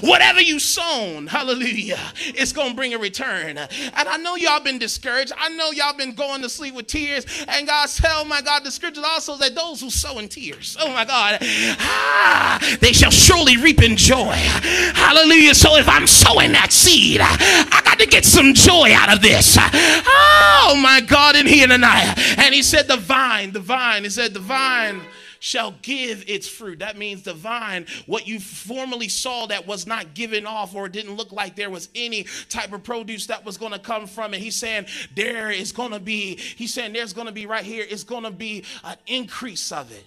whatever 0.00 0.40
you 0.40 0.58
sown, 0.58 1.26
hallelujah, 1.26 1.98
it's 2.26 2.52
going 2.52 2.70
to 2.70 2.76
bring 2.76 2.94
a 2.94 2.98
return. 2.98 3.58
And 3.58 3.68
I 3.94 4.16
know 4.18 4.36
y'all 4.36 4.60
been 4.60 4.78
discouraged. 4.78 5.32
I 5.36 5.48
know 5.50 5.70
y'all 5.70 5.96
been 5.96 6.14
going 6.14 6.42
to 6.42 6.48
sleep 6.48 6.74
with 6.74 6.86
tears. 6.86 7.24
And 7.48 7.66
God 7.66 7.88
said, 7.88 8.10
oh 8.12 8.24
my 8.24 8.40
God, 8.40 8.64
the 8.64 8.70
scripture 8.70 9.02
also 9.04 9.36
that 9.36 9.54
those 9.54 9.80
who 9.80 9.90
sow 9.90 10.18
in 10.18 10.28
tears, 10.28 10.76
oh 10.80 10.92
my 10.92 11.04
God, 11.04 11.38
ah, 11.42 12.76
they 12.80 12.92
shall 12.92 13.10
surely 13.10 13.56
reap 13.56 13.82
in 13.82 13.96
joy. 13.96 14.34
Hallelujah. 14.34 15.54
So 15.54 15.76
if 15.76 15.88
I'm 15.88 16.06
sowing 16.06 16.52
that 16.52 16.72
seed, 16.72 17.20
I 17.22 17.80
got 17.84 17.98
to 17.98 18.06
get 18.06 18.24
some 18.24 18.54
joy 18.54 18.92
out 18.92 19.12
of 19.12 19.22
this. 19.22 19.56
Oh 19.60 20.78
my 20.82 21.00
God, 21.00 21.36
in 21.36 21.46
here 21.46 21.66
tonight. 21.66 22.14
And 22.38 22.54
he 22.54 22.62
said, 22.62 22.88
the 22.88 22.96
vine, 22.96 23.52
the 23.52 23.60
vine, 23.60 24.04
he 24.04 24.10
said, 24.10 24.34
the 24.34 24.40
vine 24.40 25.00
shall 25.40 25.74
give 25.82 26.24
its 26.28 26.48
fruit. 26.48 26.80
That 26.80 26.96
means 26.96 27.22
the 27.22 27.34
vine, 27.34 27.86
what 28.06 28.26
you 28.26 28.40
formerly 28.40 29.08
saw 29.08 29.46
that 29.46 29.66
was 29.66 29.86
not 29.86 30.14
given 30.14 30.46
off 30.46 30.74
or 30.74 30.88
didn't 30.88 31.16
look 31.16 31.32
like 31.32 31.56
there 31.56 31.70
was 31.70 31.88
any 31.94 32.26
type 32.48 32.72
of 32.72 32.82
produce 32.82 33.26
that 33.26 33.44
was 33.44 33.56
going 33.56 33.72
to 33.72 33.78
come 33.78 34.06
from 34.06 34.34
it. 34.34 34.40
He's 34.40 34.56
saying 34.56 34.86
there 35.14 35.50
is 35.50 35.72
going 35.72 35.92
to 35.92 36.00
be, 36.00 36.36
he's 36.36 36.72
saying 36.72 36.92
there's 36.92 37.12
going 37.12 37.26
to 37.26 37.32
be 37.32 37.46
right 37.46 37.64
here, 37.64 37.84
it's 37.88 38.04
going 38.04 38.24
to 38.24 38.30
be 38.30 38.64
an 38.84 38.96
increase 39.06 39.72
of 39.72 39.90
it. 39.92 40.06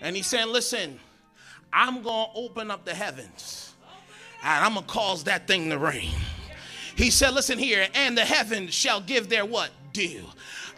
And 0.00 0.14
he's 0.14 0.26
saying, 0.26 0.48
listen, 0.48 1.00
I'm 1.72 2.02
going 2.02 2.26
to 2.26 2.38
open 2.38 2.70
up 2.70 2.84
the 2.84 2.94
heavens 2.94 3.74
and 4.42 4.64
I'm 4.64 4.74
going 4.74 4.86
to 4.86 4.92
cause 4.92 5.24
that 5.24 5.46
thing 5.46 5.70
to 5.70 5.78
rain. 5.78 6.12
He 6.94 7.10
said, 7.10 7.34
listen 7.34 7.58
here, 7.58 7.86
and 7.94 8.16
the 8.16 8.24
heavens 8.24 8.72
shall 8.72 9.00
give 9.00 9.28
their 9.28 9.44
what? 9.44 9.70
Dew. 9.92 10.24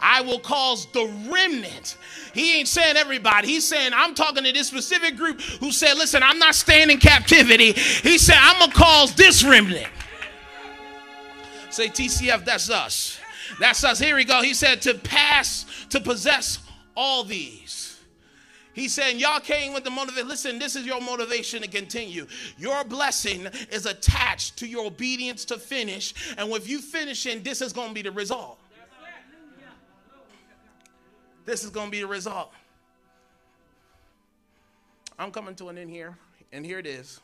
I 0.01 0.21
will 0.21 0.39
cause 0.39 0.85
the 0.87 1.05
remnant. 1.29 1.97
He 2.33 2.57
ain't 2.57 2.67
saying 2.67 2.97
everybody. 2.97 3.47
He's 3.47 3.67
saying, 3.67 3.91
I'm 3.93 4.15
talking 4.15 4.43
to 4.43 4.51
this 4.51 4.67
specific 4.67 5.17
group 5.17 5.41
who 5.41 5.71
said, 5.71 5.95
listen, 5.95 6.23
I'm 6.23 6.39
not 6.39 6.55
staying 6.55 6.89
in 6.89 6.99
captivity. 6.99 7.73
He 7.73 8.17
said, 8.17 8.37
I'm 8.39 8.59
going 8.59 8.71
to 8.71 8.77
cause 8.77 9.15
this 9.15 9.43
remnant. 9.43 9.87
Say, 11.69 11.87
TCF, 11.87 12.45
that's 12.45 12.69
us. 12.69 13.19
That's 13.59 13.83
us. 13.83 13.99
Here 13.99 14.15
we 14.15 14.25
go. 14.25 14.41
He 14.41 14.53
said, 14.53 14.81
to 14.83 14.93
pass, 14.93 15.65
to 15.89 15.99
possess 15.99 16.59
all 16.95 17.23
these. 17.23 17.79
He's 18.73 18.93
saying, 18.93 19.19
Y'all 19.19 19.39
came 19.39 19.73
with 19.73 19.83
the 19.83 19.89
motivation. 19.89 20.27
Listen, 20.27 20.59
this 20.59 20.75
is 20.75 20.85
your 20.85 21.01
motivation 21.01 21.61
to 21.61 21.67
continue. 21.67 22.27
Your 22.57 22.83
blessing 22.83 23.47
is 23.71 23.85
attached 23.85 24.57
to 24.57 24.67
your 24.67 24.85
obedience 24.85 25.43
to 25.45 25.57
finish. 25.57 26.13
And 26.37 26.49
if 26.51 26.69
you 26.69 26.79
finish 26.79 27.25
in, 27.25 27.43
this 27.43 27.61
is 27.61 27.73
going 27.73 27.89
to 27.89 27.93
be 27.93 28.03
the 28.03 28.11
result. 28.11 28.58
This 31.49 31.63
is 31.63 31.71
going 31.71 31.87
to 31.87 31.91
be 31.91 32.01
the 32.01 32.05
result. 32.05 32.53
I'm 35.17 35.31
coming 35.31 35.55
to 35.55 35.69
an 35.69 35.79
end 35.79 35.89
here, 35.89 36.15
and 36.51 36.63
here 36.63 36.77
it 36.77 36.85
is. 36.85 37.21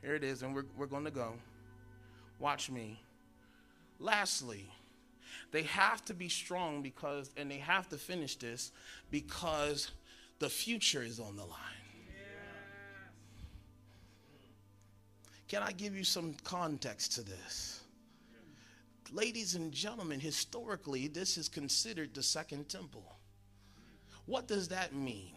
Here 0.00 0.14
it 0.14 0.24
is, 0.24 0.42
and 0.42 0.54
we're, 0.54 0.64
we're 0.78 0.86
going 0.86 1.04
to 1.04 1.10
go. 1.10 1.34
Watch 2.38 2.70
me. 2.70 3.02
Lastly, 3.98 4.66
they 5.50 5.64
have 5.64 6.02
to 6.06 6.14
be 6.14 6.30
strong 6.30 6.80
because, 6.80 7.30
and 7.36 7.50
they 7.50 7.58
have 7.58 7.86
to 7.90 7.98
finish 7.98 8.34
this 8.36 8.72
because 9.10 9.90
the 10.38 10.48
future 10.48 11.02
is 11.02 11.20
on 11.20 11.36
the 11.36 11.44
line. 11.44 11.52
Can 15.48 15.62
I 15.62 15.72
give 15.72 15.94
you 15.94 16.04
some 16.04 16.34
context 16.44 17.12
to 17.16 17.20
this? 17.20 17.82
Ladies 19.12 19.54
and 19.54 19.70
gentlemen, 19.70 20.18
historically, 20.18 21.08
this 21.08 21.36
is 21.36 21.50
considered 21.50 22.14
the 22.14 22.22
second 22.22 22.70
temple. 22.70 23.17
What 24.28 24.46
does 24.46 24.68
that 24.68 24.94
mean? 24.94 25.32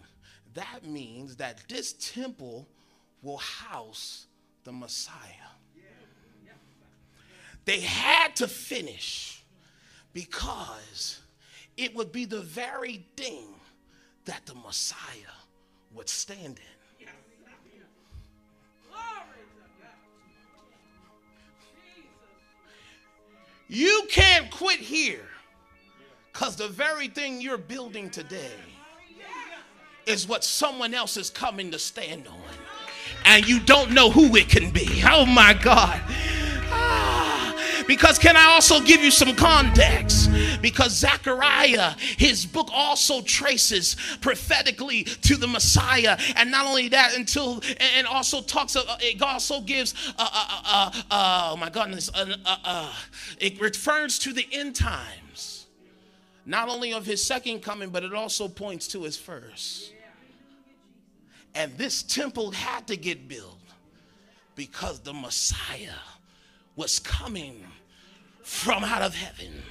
That 0.54 0.86
means 0.86 1.38
that 1.38 1.64
this 1.70 1.94
temple 1.94 2.68
will 3.24 3.38
house 3.38 4.28
the 4.66 4.74
Messiah. 4.74 5.16
They 7.64 7.80
had 7.80 8.36
to 8.38 8.50
finish 8.50 9.46
because 10.12 11.22
it 11.78 11.96
would 11.96 12.12
be 12.12 12.26
the 12.26 12.42
very 12.42 13.06
thing 13.16 13.48
that 14.26 14.46
the 14.46 14.56
Messiah 14.56 15.38
would 15.94 16.10
stand 16.10 16.60
in. 16.60 17.08
You 23.70 24.04
can't 24.10 24.52
quit 24.52 24.80
here 24.80 25.30
because 26.34 26.58
the 26.58 26.68
very 26.68 27.08
thing 27.08 27.40
you're 27.40 27.58
building 27.58 28.10
today 28.10 28.52
is 30.06 30.28
what 30.28 30.44
someone 30.44 30.94
else 30.94 31.18
is 31.18 31.30
coming 31.30 31.72
to 31.72 31.80
stand 31.80 32.28
on. 32.28 32.36
And 33.26 33.48
you 33.48 33.60
don't 33.60 33.92
know 33.92 34.10
who 34.10 34.36
it 34.36 34.50
can 34.50 34.72
be. 34.72 35.04
Oh 35.06 35.26
my 35.26 35.54
God. 35.54 36.02
Ah, 36.74 37.84
because 37.88 38.18
can 38.18 38.36
I 38.36 38.46
also 38.46 38.80
give 38.82 39.04
you 39.04 39.12
some 39.12 39.36
context? 39.36 40.30
Because 40.62 40.92
Zechariah, 40.96 41.96
his 42.18 42.46
book 42.46 42.70
also 42.72 43.22
traces 43.22 43.96
prophetically 44.22 45.04
to 45.04 45.36
the 45.36 45.48
Messiah, 45.48 46.18
and 46.36 46.52
not 46.52 46.66
only 46.66 46.88
that, 46.90 47.16
until 47.16 47.62
and 47.96 48.08
also 48.08 48.42
talks. 48.42 48.76
Uh, 48.76 48.84
it 49.02 49.22
also 49.22 49.62
gives. 49.62 49.94
Uh, 50.18 50.30
uh, 50.32 50.62
uh, 50.66 50.92
uh 51.12 51.50
oh 51.54 51.58
my 51.58 51.70
goodness! 51.70 52.10
Uh, 52.14 52.36
uh, 52.46 52.58
Uh, 52.64 52.94
it 53.40 53.60
refers 53.60 54.18
to 54.20 54.32
the 54.34 54.48
end 54.52 54.76
times, 54.76 55.51
not 56.46 56.70
only 56.70 56.94
of 56.94 57.06
his 57.06 57.24
second 57.24 57.60
coming, 57.62 57.90
but 57.90 58.04
it 58.04 58.14
also 58.14 58.48
points 58.48 58.88
to 58.90 59.04
his 59.04 59.18
first. 59.18 59.94
And 61.54 61.78
this 61.78 62.02
temple 62.04 62.52
had 62.52 62.88
to 62.88 62.96
get 62.96 63.28
built 63.28 63.60
because 64.56 65.00
the 65.00 65.14
Messiah 65.14 66.00
was 66.76 67.00
coming 67.00 67.64
from 68.44 68.84
out 68.84 69.02
of 69.02 69.14
heaven. 69.14 69.62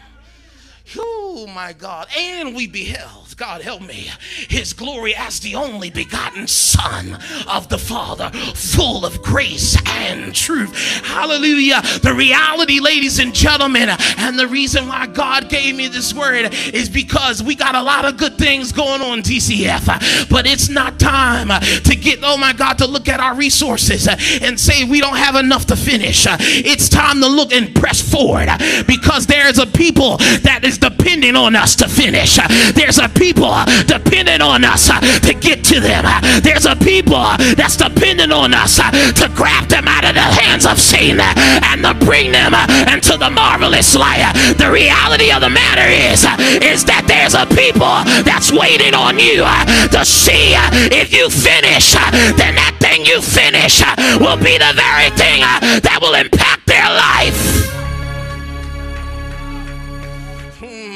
Oh 0.98 1.46
my 1.46 1.72
God. 1.72 2.08
And 2.16 2.54
we 2.54 2.66
beheld, 2.66 3.36
God 3.36 3.62
help 3.62 3.82
me, 3.82 4.10
his 4.48 4.72
glory 4.72 5.14
as 5.14 5.40
the 5.40 5.54
only 5.54 5.90
begotten 5.90 6.46
Son 6.46 7.18
of 7.48 7.68
the 7.68 7.78
Father, 7.78 8.30
full 8.54 9.04
of 9.04 9.22
grace 9.22 9.76
and 9.86 10.34
truth. 10.34 10.74
Hallelujah. 11.04 11.80
The 12.02 12.12
reality, 12.14 12.80
ladies 12.80 13.18
and 13.18 13.34
gentlemen, 13.34 13.90
and 14.18 14.38
the 14.38 14.48
reason 14.48 14.88
why 14.88 15.06
God 15.06 15.48
gave 15.48 15.76
me 15.76 15.88
this 15.88 16.12
word 16.12 16.52
is 16.74 16.88
because 16.88 17.42
we 17.42 17.54
got 17.54 17.74
a 17.74 17.82
lot 17.82 18.04
of 18.04 18.16
good 18.16 18.36
things 18.36 18.72
going 18.72 19.00
on, 19.00 19.22
TCF. 19.22 20.28
but 20.28 20.46
it's 20.46 20.68
not 20.68 20.98
time 20.98 21.48
to 21.48 21.96
get, 21.96 22.20
oh 22.22 22.36
my 22.36 22.52
God, 22.52 22.78
to 22.78 22.86
look 22.86 23.08
at 23.08 23.20
our 23.20 23.34
resources 23.34 24.08
and 24.08 24.58
say 24.58 24.84
we 24.84 25.00
don't 25.00 25.16
have 25.16 25.36
enough 25.36 25.66
to 25.66 25.76
finish. 25.76 26.26
It's 26.28 26.88
time 26.88 27.20
to 27.20 27.28
look 27.28 27.52
and 27.52 27.74
press 27.74 28.00
forward 28.00 28.48
because 28.86 29.26
there's 29.26 29.58
a 29.58 29.66
people 29.66 30.16
that 30.18 30.60
is 30.64 30.79
depending 30.80 31.36
on 31.36 31.54
us 31.54 31.76
to 31.76 31.88
finish. 31.88 32.38
There's 32.74 32.98
a 32.98 33.08
people 33.08 33.54
depending 33.86 34.40
on 34.40 34.64
us 34.64 34.88
to 34.88 35.34
get 35.34 35.64
to 35.64 35.80
them. 35.80 36.04
There's 36.42 36.66
a 36.66 36.76
people 36.76 37.24
that's 37.56 37.76
depending 37.76 38.32
on 38.32 38.54
us 38.54 38.76
to 38.76 39.30
grab 39.34 39.68
them 39.68 39.86
out 39.86 40.04
of 40.04 40.14
the 40.14 40.20
hands 40.20 40.66
of 40.66 40.78
Satan 40.78 41.20
and 41.20 41.82
to 41.84 41.94
bring 42.04 42.32
them 42.32 42.54
into 42.88 43.16
the 43.16 43.30
marvelous 43.30 43.94
light. 43.94 44.32
The 44.56 44.70
reality 44.70 45.30
of 45.32 45.40
the 45.42 45.50
matter 45.50 45.86
is, 45.86 46.24
is 46.62 46.84
that 46.86 47.04
there's 47.06 47.34
a 47.34 47.46
people 47.54 48.02
that's 48.24 48.52
waiting 48.52 48.94
on 48.94 49.18
you 49.18 49.44
to 49.92 50.04
see 50.04 50.54
if 50.90 51.12
you 51.12 51.28
finish, 51.30 51.92
then 52.36 52.56
that 52.56 52.76
thing 52.80 53.04
you 53.04 53.20
finish 53.20 53.82
will 54.20 54.38
be 54.38 54.56
the 54.58 54.72
very 54.74 55.10
thing 55.16 55.40
that 55.84 55.98
will 56.00 56.14
impact 56.14 56.66
their 56.66 56.88
life. 56.88 57.59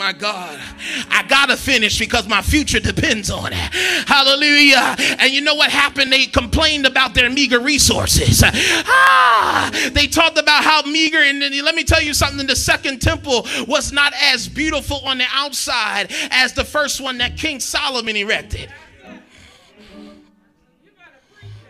My 0.04 0.12
God. 0.12 0.60
I 1.08 1.22
gotta 1.22 1.56
finish 1.56 1.98
because 1.98 2.28
my 2.28 2.42
future 2.42 2.78
depends 2.78 3.30
on 3.30 3.54
it. 3.54 3.74
Hallelujah. 4.06 4.96
And 5.18 5.32
you 5.32 5.40
know 5.40 5.54
what 5.54 5.70
happened? 5.70 6.12
They 6.12 6.26
complained 6.26 6.84
about 6.84 7.14
their 7.14 7.30
meager 7.30 7.58
resources. 7.58 8.42
Ah, 8.86 9.70
they 9.92 10.06
talked 10.06 10.36
about 10.38 10.62
how 10.62 10.82
meager, 10.82 11.18
and 11.18 11.40
let 11.40 11.74
me 11.74 11.84
tell 11.84 12.02
you 12.02 12.12
something 12.12 12.46
the 12.46 12.54
second 12.54 13.00
temple 13.00 13.46
was 13.66 13.92
not 13.92 14.12
as 14.20 14.46
beautiful 14.46 14.98
on 15.06 15.18
the 15.18 15.26
outside 15.32 16.12
as 16.30 16.52
the 16.52 16.64
first 16.64 17.00
one 17.00 17.16
that 17.18 17.38
King 17.38 17.58
Solomon 17.58 18.14
erected. 18.14 18.70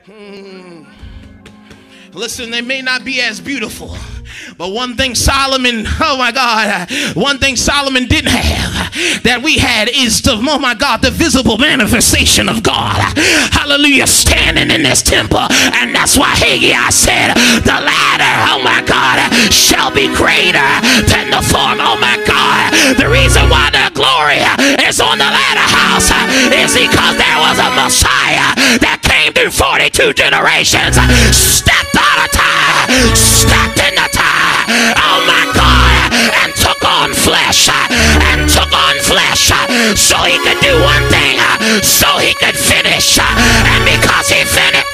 Hmm. 0.07 0.85
Listen, 2.13 2.51
they 2.51 2.63
may 2.63 2.83
not 2.83 3.05
be 3.05 3.21
as 3.21 3.41
beautiful 3.41 3.97
but 4.57 4.71
one 4.71 4.97
thing 4.97 5.15
Solomon, 5.15 5.85
oh 6.01 6.17
my 6.19 6.33
God, 6.33 6.91
one 7.15 7.39
thing 7.39 7.57
Solomon 7.57 8.07
didn't 8.07 8.31
have 8.31 9.23
that 9.25 9.43
we 9.43 9.59
had 9.59 9.89
is 9.89 10.23
the, 10.23 10.33
oh 10.35 10.59
my 10.59 10.75
God, 10.75 11.03
the 11.03 11.11
visible 11.11 11.59
manifestation 11.59 12.49
of 12.49 12.63
God. 12.63 13.01
Hallelujah, 13.51 14.07
standing 14.07 14.71
in 14.71 14.83
this 14.83 15.03
temple. 15.03 15.45
And 15.51 15.95
that's 15.95 16.17
why 16.17 16.31
Haggai 16.37 16.91
said, 16.91 17.35
the 17.65 17.79
latter, 17.79 18.35
oh 18.51 18.63
my 18.63 18.83
God, 18.87 19.19
shall 19.53 19.91
be 19.91 20.07
greater 20.15 20.71
than 21.11 21.31
the 21.31 21.43
form. 21.43 21.83
Oh 21.83 21.99
my 21.99 22.17
God. 22.27 22.71
The 22.99 23.09
reason 23.11 23.51
why 23.51 23.71
the 23.75 23.91
glory 23.95 24.43
is 24.87 25.01
on 25.01 25.19
the 25.19 25.27
latter 25.27 25.67
house 25.67 26.11
is 26.55 26.75
because 26.75 27.15
there 27.19 27.39
was 27.43 27.59
a 27.59 27.71
Messiah 27.75 28.55
that 28.81 29.03
came 29.03 29.33
through 29.33 29.51
42 29.51 30.15
generations, 30.15 30.97
stepped 31.35 31.97
out 31.97 32.14
so 39.97 40.19
he 40.27 40.39
could 40.43 40.59
do 40.61 40.75
one 40.83 41.05
thing, 41.11 41.39
uh, 41.39 41.81
so 41.83 42.19
he 42.19 42.35
could 42.35 42.57
finish, 42.57 43.19
uh, 43.19 43.25
and 43.25 43.83
because 43.87 44.29
he 44.29 44.43
finished. 44.45 44.87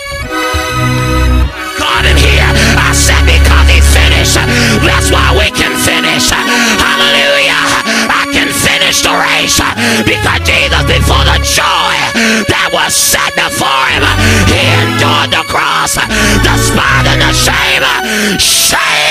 God 1.80 2.04
in 2.04 2.16
here, 2.16 2.50
I 2.76 2.92
said 2.92 3.24
because 3.24 3.66
he 3.72 3.80
finished, 3.80 4.36
uh, 4.36 4.44
that's 4.84 5.10
why 5.10 5.32
we 5.32 5.48
can 5.50 5.72
finish. 5.80 6.28
Hallelujah. 6.28 7.64
I 8.12 8.28
can 8.32 8.52
finish 8.52 9.00
the 9.00 9.12
race 9.16 9.56
because 10.04 10.40
Jesus, 10.44 10.84
before 10.84 11.24
the 11.24 11.40
joy 11.40 11.96
that 12.52 12.68
was 12.72 12.92
set 12.92 13.32
before 13.32 13.86
him, 13.88 14.04
he 14.48 14.60
endured 14.84 15.32
the 15.32 15.44
cross, 15.48 15.96
the 15.96 16.54
spot 16.60 17.08
and 17.08 17.24
the 17.24 17.32
shame. 17.32 17.84
Say 18.38 19.10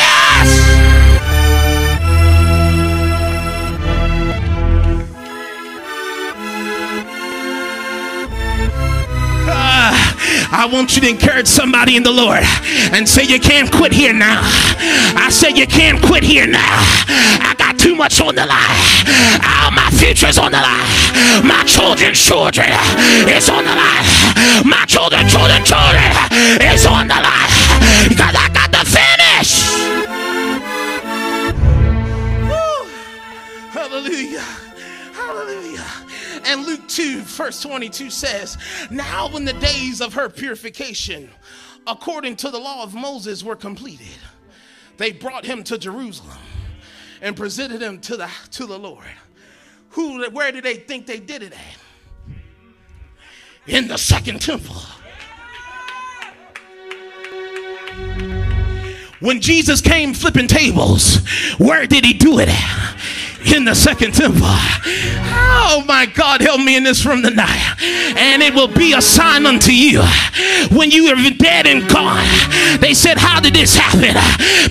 I 10.51 10.67
want 10.71 10.95
you 10.95 11.01
to 11.01 11.09
encourage 11.09 11.47
somebody 11.47 11.95
in 11.95 12.03
the 12.03 12.11
Lord 12.11 12.41
and 12.91 13.07
say, 13.07 13.23
You 13.23 13.39
can't 13.39 13.71
quit 13.71 13.91
here 13.91 14.13
now. 14.13 14.41
I 15.15 15.29
say, 15.29 15.51
You 15.53 15.67
can't 15.67 16.01
quit 16.01 16.23
here 16.23 16.47
now. 16.47 16.75
I 17.41 17.55
got 17.57 17.77
too 17.77 17.95
much 17.95 18.19
on 18.21 18.35
the 18.35 18.45
line. 18.45 18.79
Oh, 19.45 19.69
my 19.71 19.89
future's 19.91 20.37
on 20.37 20.51
the 20.51 20.61
line. 20.61 21.45
My 21.45 21.63
children's 21.65 22.19
children 22.19 22.69
is 23.29 23.49
on 23.49 23.63
the 23.63 23.75
line. 23.75 24.05
My 24.65 24.85
children, 24.87 25.27
children, 25.29 25.63
children 25.63 26.09
is 26.65 26.85
on 26.85 27.07
the 27.07 27.19
line. 27.21 28.48
Two, 36.89 37.21
verse 37.21 37.61
22 37.61 38.09
says, 38.09 38.57
Now 38.89 39.29
when 39.29 39.45
the 39.45 39.53
days 39.53 40.01
of 40.01 40.15
her 40.15 40.27
purification, 40.27 41.29
according 41.85 42.35
to 42.37 42.49
the 42.49 42.57
law 42.57 42.83
of 42.83 42.95
Moses, 42.95 43.43
were 43.43 43.55
completed, 43.55 44.07
they 44.97 45.11
brought 45.11 45.45
him 45.45 45.63
to 45.65 45.77
Jerusalem 45.77 46.37
and 47.21 47.37
presented 47.37 47.81
him 47.81 47.99
to 48.01 48.17
the, 48.17 48.29
to 48.51 48.65
the 48.65 48.77
Lord. 48.77 49.05
Who, 49.91 50.27
where 50.31 50.51
did 50.51 50.63
they 50.63 50.75
think 50.75 51.05
they 51.05 51.19
did 51.19 51.43
it 51.43 51.53
at? 51.53 51.77
In 53.67 53.87
the 53.87 53.97
second 53.97 54.41
temple. 54.41 54.75
When 59.19 59.41
Jesus 59.41 59.81
came 59.81 60.13
flipping 60.13 60.47
tables, 60.47 61.17
where 61.57 61.85
did 61.85 62.05
he 62.05 62.13
do 62.13 62.39
it 62.39 62.49
at? 62.49 62.98
In 63.45 63.65
the 63.65 63.73
second 63.75 64.13
temple. 64.13 64.41
Oh 65.71 65.83
my 65.87 66.05
God, 66.05 66.41
help 66.41 66.61
me 66.61 66.75
in 66.75 66.83
this 66.83 67.05
room 67.05 67.21
tonight. 67.21 67.75
And 68.17 68.41
it 68.41 68.53
will 68.53 68.67
be 68.67 68.93
a 68.93 69.01
sign 69.01 69.45
unto 69.45 69.71
you 69.71 70.01
when 70.71 70.91
you 70.91 71.07
are 71.07 71.15
dead 71.49 71.65
and 71.65 71.89
gone. 71.89 72.25
They 72.79 72.93
said, 72.93 73.17
How 73.17 73.39
did 73.39 73.55
this 73.55 73.75
happen? 73.75 74.13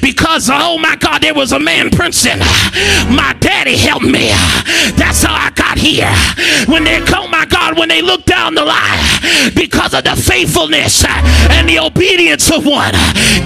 Because, 0.00 0.48
oh 0.52 0.78
my 0.78 0.96
God, 0.96 1.22
there 1.22 1.34
was 1.34 1.52
a 1.52 1.58
man, 1.58 1.90
Princeton. 1.90 2.38
My 2.38 3.36
daddy 3.40 3.76
helped 3.76 4.06
me. 4.06 4.28
That's 4.96 5.22
how 5.22 5.34
I 5.34 5.50
got 5.50 5.76
here. 5.76 6.12
When 6.72 6.84
they, 6.84 7.02
oh 7.14 7.26
my 7.28 7.46
God, 7.46 7.78
when 7.78 7.88
they 7.88 8.00
looked 8.00 8.26
down 8.26 8.54
the 8.54 8.64
line, 8.64 9.00
because 9.54 9.92
of 9.92 10.04
the 10.04 10.14
faithfulness 10.14 11.04
and 11.04 11.68
the 11.68 11.80
obedience 11.80 12.50
of 12.50 12.64
one, 12.64 12.92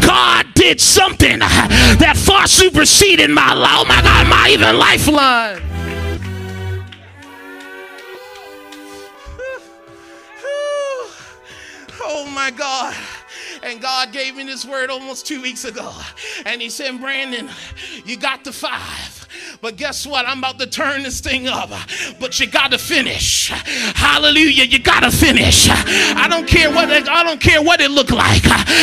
God 0.03 0.47
did 0.55 0.81
something 0.81 1.39
that 1.39 2.17
far 2.17 2.47
superseded 2.47 3.31
my, 3.31 3.53
oh 3.55 3.85
my 3.87 4.03
God, 4.03 4.29
my 4.29 4.51
even 4.51 4.77
lifeline. 4.77 5.63
Oh 12.05 12.27
my 12.35 12.51
God. 12.51 12.95
And 13.63 13.81
God 13.81 14.13
gave 14.13 14.37
me 14.37 14.45
this 14.45 14.65
word 14.65 14.91
almost 14.91 15.27
two 15.27 15.41
weeks 15.41 15.65
ago. 15.65 15.93
And 16.45 16.61
He 16.61 16.69
said, 16.69 17.01
Brandon, 17.01 17.49
you 18.05 18.17
got 18.17 18.45
the 18.45 18.53
five. 18.53 19.23
But 19.61 19.77
guess 19.77 20.07
what? 20.07 20.27
I'm 20.27 20.39
about 20.39 20.59
to 20.59 20.67
turn 20.67 21.05
this 21.05 21.21
thing 21.21 21.47
up. 21.49 21.71
But 22.19 22.39
you 22.41 22.47
got 22.47 22.73
to 22.73 22.79
finish. 22.79 23.49
Hallelujah. 23.95 24.65
You 24.65 24.79
got 24.79 25.01
to 25.01 25.11
finish. 25.11 25.69
I 25.71 26.27
don't 26.29 26.47
care 26.47 26.71
what 26.73 26.91
it, 26.91 27.09
I 27.09 27.23
don't 27.23 27.41
care 27.41 27.63
what 27.63 27.81
it 27.81 27.91
look 27.91 28.11
like. 28.11 28.43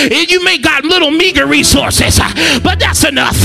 You 0.10 0.44
may 0.44 0.58
got 0.58 0.86
little 0.86 1.12
meager 1.12 1.46
resources, 1.46 2.20
but 2.63 2.80
that's 2.80 3.04
enough. 3.04 3.38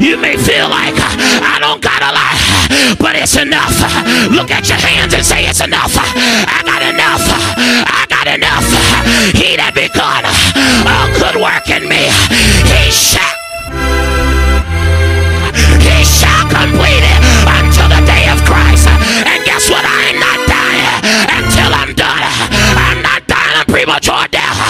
You 0.00 0.16
may 0.16 0.36
feel 0.36 0.68
like 0.68 0.94
I 0.96 1.58
don't 1.60 1.82
got 1.82 2.02
a 2.02 2.12
lot, 2.16 2.98
but 2.98 3.16
it's 3.16 3.36
enough. 3.36 3.76
Look 4.32 4.50
at 4.50 4.68
your 4.68 4.78
hands 4.78 5.14
and 5.14 5.24
say 5.24 5.44
it's 5.46 5.60
enough. 5.60 5.92
I 5.96 6.62
got 6.64 6.82
enough. 6.82 7.20
I 7.20 8.06
got 8.08 8.26
enough. 8.26 8.59
Work 11.40 11.70
in 11.70 11.88
me, 11.88 12.04
he 12.68 12.90
shall 12.92 13.32
he 15.80 16.04
shall 16.04 16.44
complete 16.52 17.00
it 17.00 17.20
until 17.48 17.88
the 17.88 18.02
day 18.04 18.28
of 18.28 18.38
Christ. 18.44 18.86
And 19.24 19.40
guess 19.48 19.70
what? 19.70 19.84
I 19.84 20.12
ain't 20.12 20.20
not 20.20 20.38
dying 20.44 21.00
until 21.40 21.72
I'm 21.72 21.94
done. 21.96 22.24
I'm 22.76 23.00
not 23.02 23.26
dying 23.26 23.56
a 23.56 23.64
premature 23.64 24.28
death 24.30 24.60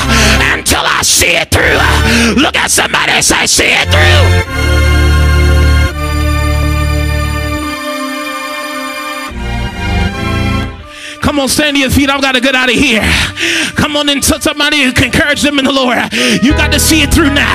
until 0.55 0.87
I 0.87 1.03
see 1.03 1.35
it 1.35 1.51
through. 1.51 2.41
Look 2.41 2.57
at 2.57 2.71
somebody 2.71 3.21
say, 3.21 3.47
see 3.47 3.75
it 3.75 3.91
through. 3.91 5.20
Come 11.31 11.39
on, 11.39 11.49
stand 11.49 11.77
to 11.77 11.81
your 11.81 11.91
feet. 11.91 12.11
I've 12.11 12.21
got 12.21 12.35
to 12.35 12.41
get 12.41 12.57
out 12.57 12.69
of 12.69 12.75
here. 12.75 13.07
Come 13.79 13.95
on 13.95 14.09
and 14.09 14.21
tell 14.21 14.41
somebody 14.41 14.91
can 14.91 15.15
encourage 15.15 15.43
them 15.43 15.61
in 15.61 15.65
the 15.65 15.71
Lord. 15.71 15.95
You 16.43 16.51
got 16.59 16.73
to 16.73 16.81
see 16.81 17.03
it 17.07 17.15
through 17.15 17.31
now. 17.31 17.55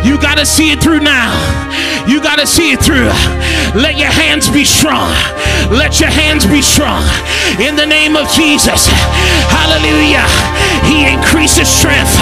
You 0.00 0.16
got 0.16 0.38
to 0.38 0.46
see 0.46 0.72
it 0.72 0.80
through 0.80 1.00
now. 1.00 1.28
You 2.08 2.22
got 2.22 2.38
to 2.38 2.46
see 2.46 2.72
it 2.72 2.80
through. 2.80 3.12
Let 3.76 4.00
your 4.00 4.08
hands 4.08 4.48
be 4.48 4.64
strong. 4.64 5.12
Let 5.68 6.00
your 6.00 6.08
hands 6.08 6.46
be 6.46 6.62
strong. 6.62 7.04
In 7.60 7.76
the 7.76 7.84
name 7.84 8.16
of 8.16 8.32
Jesus. 8.32 8.88
Hallelujah. 9.52 10.24
He 10.88 11.04
increases 11.04 11.68
strength. 11.68 12.16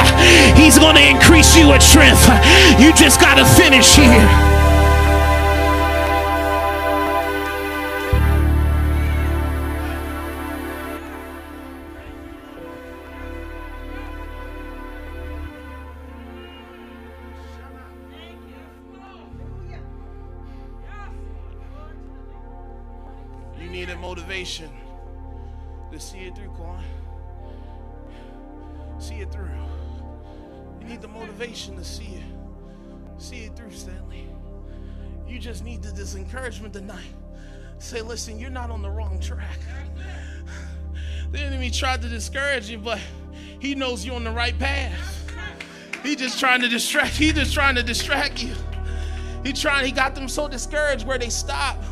He's 0.58 0.76
going 0.76 0.96
to 0.96 1.06
increase 1.06 1.54
you 1.54 1.70
with 1.70 1.86
strength. 1.86 2.26
You 2.82 2.90
just 2.98 3.20
got 3.20 3.38
to 3.38 3.46
finish 3.54 3.94
here. 3.94 4.53
Needed 24.44 24.60
motivation 24.60 24.70
to 25.90 26.00
see 26.00 26.18
it 26.18 26.36
through, 26.36 26.48
Quan. 26.50 26.84
See 28.98 29.14
it 29.16 29.32
through. 29.32 29.48
You 30.80 30.86
need 30.86 31.00
the 31.00 31.08
motivation 31.08 31.76
to 31.76 31.84
see 31.84 32.16
it. 32.16 32.24
See 33.18 33.44
it 33.44 33.56
through, 33.56 33.70
Stanley. 33.70 34.28
You 35.26 35.38
just 35.38 35.64
need 35.64 35.82
this 35.82 36.14
encouragement 36.14 36.74
tonight. 36.74 37.14
Say, 37.78 38.02
listen, 38.02 38.38
you're 38.38 38.50
not 38.50 38.70
on 38.70 38.82
the 38.82 38.90
wrong 38.90 39.18
track. 39.18 39.58
The 41.32 41.40
enemy 41.40 41.70
tried 41.70 42.02
to 42.02 42.08
discourage 42.08 42.68
you, 42.68 42.78
but 42.78 43.00
he 43.60 43.74
knows 43.74 44.04
you're 44.04 44.14
on 44.14 44.24
the 44.24 44.30
right 44.30 44.58
path. 44.58 45.32
He 46.02 46.16
just 46.16 46.38
trying 46.38 46.60
to 46.60 46.68
distract. 46.68 47.14
He 47.14 47.32
just 47.32 47.54
trying 47.54 47.76
to 47.76 47.82
distract 47.82 48.42
you. 48.42 48.54
He 49.42 49.52
trying. 49.52 49.86
He 49.86 49.92
got 49.92 50.14
them 50.14 50.28
so 50.28 50.48
discouraged 50.48 51.06
where 51.06 51.18
they 51.18 51.30
stopped. 51.30 51.84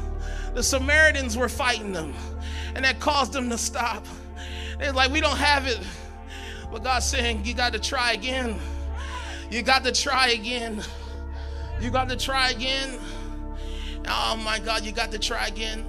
The 0.54 0.62
Samaritans 0.62 1.36
were 1.36 1.48
fighting 1.48 1.92
them, 1.92 2.14
and 2.74 2.84
that 2.84 3.00
caused 3.00 3.32
them 3.32 3.50
to 3.50 3.58
stop. 3.58 4.06
They're 4.78 4.92
like, 4.92 5.10
we 5.12 5.20
don't 5.20 5.36
have 5.36 5.66
it. 5.66 5.78
But 6.70 6.82
God's 6.82 7.06
saying, 7.06 7.44
you 7.44 7.54
got 7.54 7.72
to 7.72 7.78
try 7.78 8.12
again. 8.12 8.58
You 9.50 9.62
got 9.62 9.84
to 9.84 9.92
try 9.92 10.28
again. 10.28 10.82
You 11.80 11.90
got 11.90 12.08
to 12.08 12.16
try 12.16 12.50
again. 12.50 12.98
Oh 14.08 14.40
my 14.42 14.58
God, 14.58 14.84
you 14.84 14.92
got 14.92 15.12
to 15.12 15.18
try 15.18 15.46
again. 15.46 15.86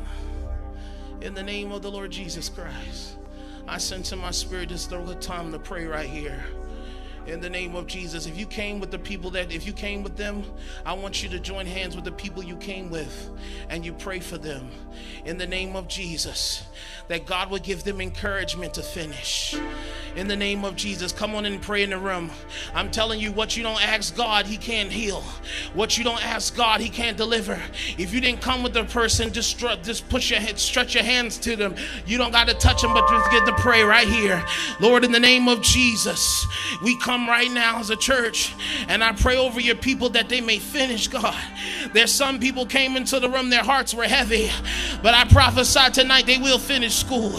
In 1.21 1.33
the 1.33 1.43
name 1.43 1.71
of 1.71 1.81
the 1.81 1.89
Lord 1.89 2.11
Jesus 2.11 2.49
Christ, 2.49 3.15
I 3.67 3.77
sense 3.77 4.11
in 4.11 4.19
my 4.19 4.31
spirit 4.31 4.69
this 4.69 4.81
is 4.81 4.87
the 4.87 5.15
time 5.21 5.51
to 5.53 5.59
pray 5.59 5.85
right 5.85 6.09
here 6.09 6.43
in 7.25 7.39
the 7.39 7.49
name 7.49 7.75
of 7.75 7.87
Jesus. 7.87 8.25
If 8.25 8.37
you 8.37 8.45
came 8.45 8.79
with 8.79 8.91
the 8.91 8.99
people 8.99 9.31
that, 9.31 9.51
if 9.51 9.65
you 9.65 9.73
came 9.73 10.03
with 10.03 10.17
them, 10.17 10.43
I 10.85 10.93
want 10.93 11.23
you 11.23 11.29
to 11.29 11.39
join 11.39 11.65
hands 11.65 11.95
with 11.95 12.05
the 12.05 12.11
people 12.11 12.43
you 12.43 12.55
came 12.57 12.89
with 12.89 13.29
and 13.69 13.85
you 13.85 13.93
pray 13.93 14.19
for 14.19 14.37
them 14.37 14.69
in 15.25 15.37
the 15.37 15.47
name 15.47 15.75
of 15.75 15.87
Jesus. 15.87 16.63
That 17.07 17.25
God 17.25 17.51
would 17.51 17.63
give 17.63 17.83
them 17.83 18.01
encouragement 18.01 18.73
to 18.75 18.81
finish 18.81 19.55
in 20.15 20.27
the 20.27 20.35
name 20.35 20.63
of 20.63 20.75
Jesus. 20.75 21.11
Come 21.11 21.35
on 21.35 21.45
and 21.45 21.61
pray 21.61 21.83
in 21.83 21.89
the 21.89 21.97
room. 21.97 22.31
I'm 22.73 22.91
telling 22.91 23.19
you, 23.19 23.31
what 23.31 23.57
you 23.57 23.63
don't 23.63 23.81
ask 23.85 24.15
God, 24.15 24.45
He 24.45 24.57
can't 24.57 24.91
heal. 24.91 25.21
What 25.73 25.97
you 25.97 26.03
don't 26.03 26.23
ask 26.25 26.55
God, 26.55 26.81
He 26.81 26.89
can't 26.89 27.17
deliver. 27.17 27.59
If 27.97 28.13
you 28.13 28.21
didn't 28.21 28.41
come 28.41 28.63
with 28.63 28.73
the 28.73 28.85
person, 28.85 29.33
just, 29.33 29.59
just 29.59 30.07
push 30.09 30.31
your 30.31 30.39
head, 30.39 30.59
stretch 30.59 30.95
your 30.95 31.03
hands 31.03 31.37
to 31.39 31.55
them. 31.55 31.75
You 32.05 32.17
don't 32.17 32.31
got 32.31 32.47
to 32.47 32.53
touch 32.53 32.81
them, 32.81 32.93
but 32.93 33.07
just 33.09 33.31
get 33.31 33.45
to 33.45 33.53
pray 33.53 33.83
right 33.83 34.07
here. 34.07 34.43
Lord, 34.79 35.03
in 35.03 35.11
the 35.11 35.19
name 35.19 35.47
of 35.47 35.61
Jesus, 35.61 36.45
we 36.83 36.97
come 36.99 37.12
right 37.21 37.51
now 37.51 37.79
as 37.79 37.89
a 37.89 37.95
church, 37.95 38.53
and 38.87 39.03
I 39.03 39.13
pray 39.13 39.37
over 39.37 39.59
your 39.59 39.75
people 39.75 40.09
that 40.09 40.29
they 40.29 40.41
may 40.41 40.59
finish, 40.59 41.07
God. 41.07 41.35
There's 41.93 42.11
some 42.11 42.39
people 42.39 42.65
came 42.65 42.97
into 42.97 43.19
the 43.19 43.29
room, 43.29 43.49
their 43.49 43.63
hearts 43.63 43.93
were 43.93 44.03
heavy, 44.05 44.49
but 45.01 45.13
I 45.13 45.25
prophesy 45.25 45.91
tonight 45.93 46.25
they 46.25 46.37
will 46.37 46.59
finish 46.59 46.95
school. 46.95 47.33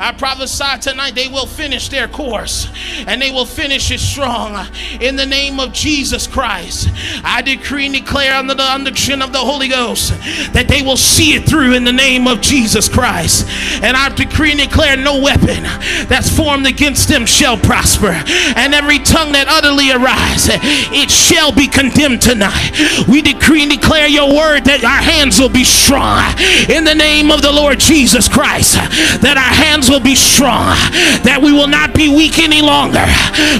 I 0.00 0.14
prophesy 0.16 0.78
tonight 0.80 1.14
they 1.14 1.28
will 1.28 1.46
finish 1.46 1.88
their 1.88 2.08
course 2.08 2.68
and 3.06 3.20
they 3.20 3.30
will 3.30 3.46
finish 3.46 3.90
it 3.90 4.00
strong 4.00 4.66
in 5.00 5.16
the 5.16 5.26
name 5.26 5.60
of 5.60 5.72
Jesus 5.72 6.26
Christ. 6.26 6.88
I 7.24 7.42
decree 7.42 7.86
and 7.86 7.94
declare 7.94 8.34
under 8.34 8.54
the 8.54 8.62
unction 8.62 9.22
of 9.22 9.32
the 9.32 9.38
Holy 9.38 9.68
Ghost 9.68 10.10
that 10.52 10.66
they 10.68 10.82
will 10.82 10.96
see 10.96 11.34
it 11.34 11.48
through 11.48 11.74
in 11.74 11.84
the 11.84 11.92
name 11.92 12.26
of 12.26 12.40
Jesus 12.40 12.88
Christ. 12.88 13.46
And 13.82 13.96
I 13.96 14.08
decree 14.10 14.52
and 14.52 14.60
declare 14.60 14.96
no 14.96 15.20
weapon 15.20 15.62
that's 16.08 16.34
formed 16.34 16.66
against 16.66 17.08
them 17.08 17.26
shall 17.26 17.56
prosper, 17.56 18.12
and 18.56 18.74
every 18.74 18.98
tongue 19.08 19.32
that 19.32 19.48
utterly 19.48 19.88
arise, 19.90 20.52
it 20.92 21.10
shall 21.10 21.50
be 21.50 21.66
condemned 21.66 22.20
tonight. 22.20 22.76
We 23.08 23.24
decree 23.24 23.64
and 23.64 23.72
declare 23.72 24.06
your 24.06 24.28
word 24.28 24.68
that 24.68 24.84
our 24.84 25.00
hands 25.00 25.40
will 25.40 25.48
be 25.48 25.64
strong 25.64 26.20
in 26.68 26.84
the 26.84 26.94
name 26.94 27.32
of 27.32 27.40
the 27.40 27.50
Lord 27.50 27.80
Jesus 27.80 28.28
Christ, 28.28 28.76
that 29.24 29.40
our 29.40 29.54
hands 29.56 29.88
will 29.88 30.04
be 30.04 30.14
strong, 30.14 30.76
that 31.24 31.40
we 31.40 31.52
will 31.52 31.66
not 31.66 31.96
be 31.96 32.12
weak 32.12 32.38
any 32.38 32.60
longer, 32.60 33.04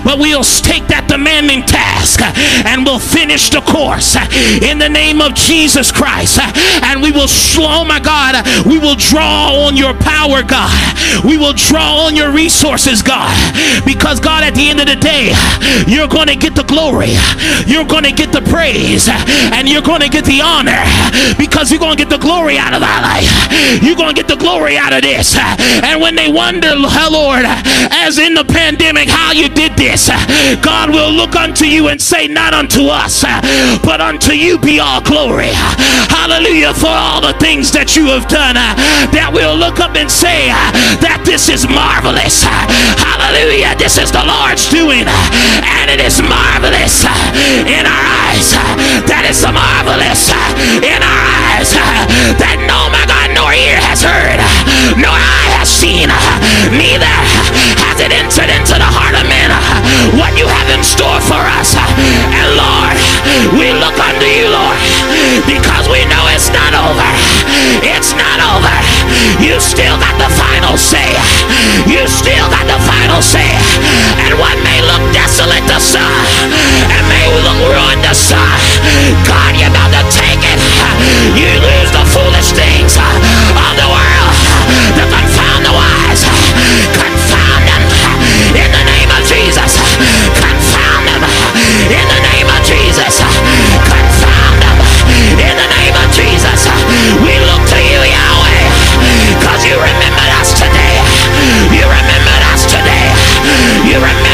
but 0.05 0.21
we'll 0.21 0.45
take 0.45 0.85
that 0.93 1.09
demanding 1.09 1.65
task 1.65 2.21
and 2.69 2.85
we'll 2.85 3.01
finish 3.01 3.49
the 3.49 3.65
course 3.65 4.21
in 4.61 4.77
the 4.77 4.89
name 4.89 5.25
of 5.25 5.33
Jesus 5.33 5.91
Christ. 5.91 6.39
And 6.85 7.01
we 7.01 7.11
will, 7.11 7.31
oh 7.65 7.85
my 7.89 8.01
God, 8.01 8.37
we 8.69 8.79
will 8.79 8.97
draw 8.97 9.65
on 9.65 9.77
your 9.77 9.95
power, 9.97 10.45
God. 10.45 10.77
We 11.25 11.39
will 11.39 11.57
draw 11.57 12.05
on 12.05 12.17
your 12.17 12.31
resources, 12.31 13.01
God, 13.03 13.33
because 13.89 14.21
God, 14.21 14.45
at 14.45 14.55
the 14.55 14.69
end 14.69 14.81
of 14.81 14.87
the 14.87 14.97
day, 14.97 15.33
you're 15.87 16.09
going 16.09 16.29
to 16.29 16.37
get 16.37 16.55
the 16.55 16.65
glory, 16.65 17.15
you're 17.67 17.87
going 17.87 18.05
to 18.05 18.13
get 18.13 18.33
the 18.33 18.43
praise, 18.43 19.09
and 19.09 19.69
you're 19.69 19.83
going 19.83 20.01
to 20.01 20.09
get 20.09 20.25
the 20.25 20.41
honor 20.43 20.81
because 21.39 21.71
you're 21.71 21.81
going 21.81 21.97
to 21.97 22.03
get 22.03 22.11
the 22.11 22.19
glory 22.19 22.59
out 22.59 22.75
of 22.75 22.83
our 22.83 23.03
life. 23.03 23.31
You're 23.83 23.97
going 23.97 24.15
to 24.15 24.19
get 24.21 24.29
the 24.29 24.37
glory 24.37 24.77
out 24.77 24.93
of 24.93 25.03
this. 25.03 25.37
And 25.37 26.01
when 26.01 26.15
they 26.15 26.29
wonder, 26.29 26.75
Lord, 26.75 27.45
as 27.91 28.19
in 28.19 28.35
the 28.35 28.45
pandemic, 28.45 29.09
how 29.09 29.33
you 29.33 29.49
did 29.49 29.77
this, 29.77 30.09
God 30.63 30.91
will 30.91 31.13
look 31.13 31.37
unto 31.37 31.65
you 31.65 31.89
and 31.89 32.01
say, 32.01 32.29
Not 32.29 32.55
unto 32.55 32.89
us, 32.89 33.23
but 33.83 34.01
unto 34.01 34.33
you 34.33 34.59
be 34.59 34.81
all 34.81 35.01
glory. 35.01 35.51
Hallelujah 36.09 36.75
for 36.75 36.93
all 36.93 37.21
the 37.21 37.35
things 37.39 37.73
that 37.73 37.97
you 37.97 38.07
have 38.07 38.29
done. 38.29 38.55
That 38.55 39.31
we'll 39.33 39.57
look 39.57 39.81
up 39.81 39.97
and 39.97 40.11
say 40.11 40.49
that 41.03 41.23
this 41.25 41.49
is 41.49 41.67
marvelous. 41.69 42.45
Hallelujah. 42.45 43.77
This 43.79 43.99
is 43.99 44.13
the 44.13 44.25
Lord's 44.25 44.69
doing, 44.69 45.07
and 45.65 45.91
it 45.91 46.01
is 46.01 46.21
marvelous 46.23 47.05
in 47.65 47.85
our 47.85 48.05
eyes. 48.29 48.53
That 49.09 49.25
is 49.29 49.41
the 49.41 49.53
marvelous 49.53 50.31
in 50.85 51.01
our 51.01 51.23
eyes. 51.49 51.71
That 52.39 52.59
no, 52.69 52.89
my 52.93 53.05
God, 53.09 53.33
nor 53.35 53.51
ear 53.55 53.79
has 53.81 54.05
heard, 54.05 54.41
nor 55.01 55.15
eye 55.15 55.51
has 55.59 55.69
seen, 55.69 56.09
neither 56.75 57.15
has 57.81 57.99
it 58.01 58.13
entered 58.13 58.51
into 58.53 58.77
the 58.77 58.91
heart 58.91 59.17
of 59.17 59.25
men 59.27 59.51
what 60.19 60.37
you 60.39 60.47
have 60.47 60.69
in 60.71 60.83
store 60.85 61.21
for 61.25 61.41
us. 61.59 61.75
And 61.75 62.49
Lord, 62.57 62.97
we 63.59 63.73
look 63.75 63.97
unto 63.97 64.29
you, 64.29 64.49
Lord, 64.53 64.79
because 65.47 65.87
we 65.87 66.03
know 66.09 66.25
it's 66.35 66.51
not 66.51 66.73
over. 66.75 67.11
It's 67.85 68.15
not 68.15 68.39
over. 68.43 68.75
You 69.39 69.61
still 69.61 69.95
got 69.99 70.17
the 70.19 70.31
final 70.35 70.75
say. 70.77 71.11
You 71.87 72.07
still 72.09 72.47
got 72.51 72.67
the 72.67 72.79
final 72.83 73.23
say. 73.23 73.47
And 74.25 74.35
what 74.39 74.57
may 74.65 74.81
look 74.83 75.03
desolate 75.15 75.67
to 75.69 75.79
some, 75.79 76.27
and 76.91 77.03
may 77.07 77.27
look 77.45 77.61
ruined 77.71 78.03
to 78.07 78.15
some, 78.15 78.59
God, 79.27 79.55
you're 79.59 79.71
about 79.71 79.93
to 79.95 80.03
take 80.11 80.43
it. 80.43 80.59
You 81.35 81.51
lose 81.61 81.91
the 81.95 82.05
foolish 82.11 82.51
things 82.55 82.99
of 82.99 83.73
the 83.79 83.89
world 83.89 84.35
to 84.99 85.05
confound 85.07 85.63
the 85.67 85.75
wise. 85.75 87.08
You 103.89 103.95
remembered 103.95 104.28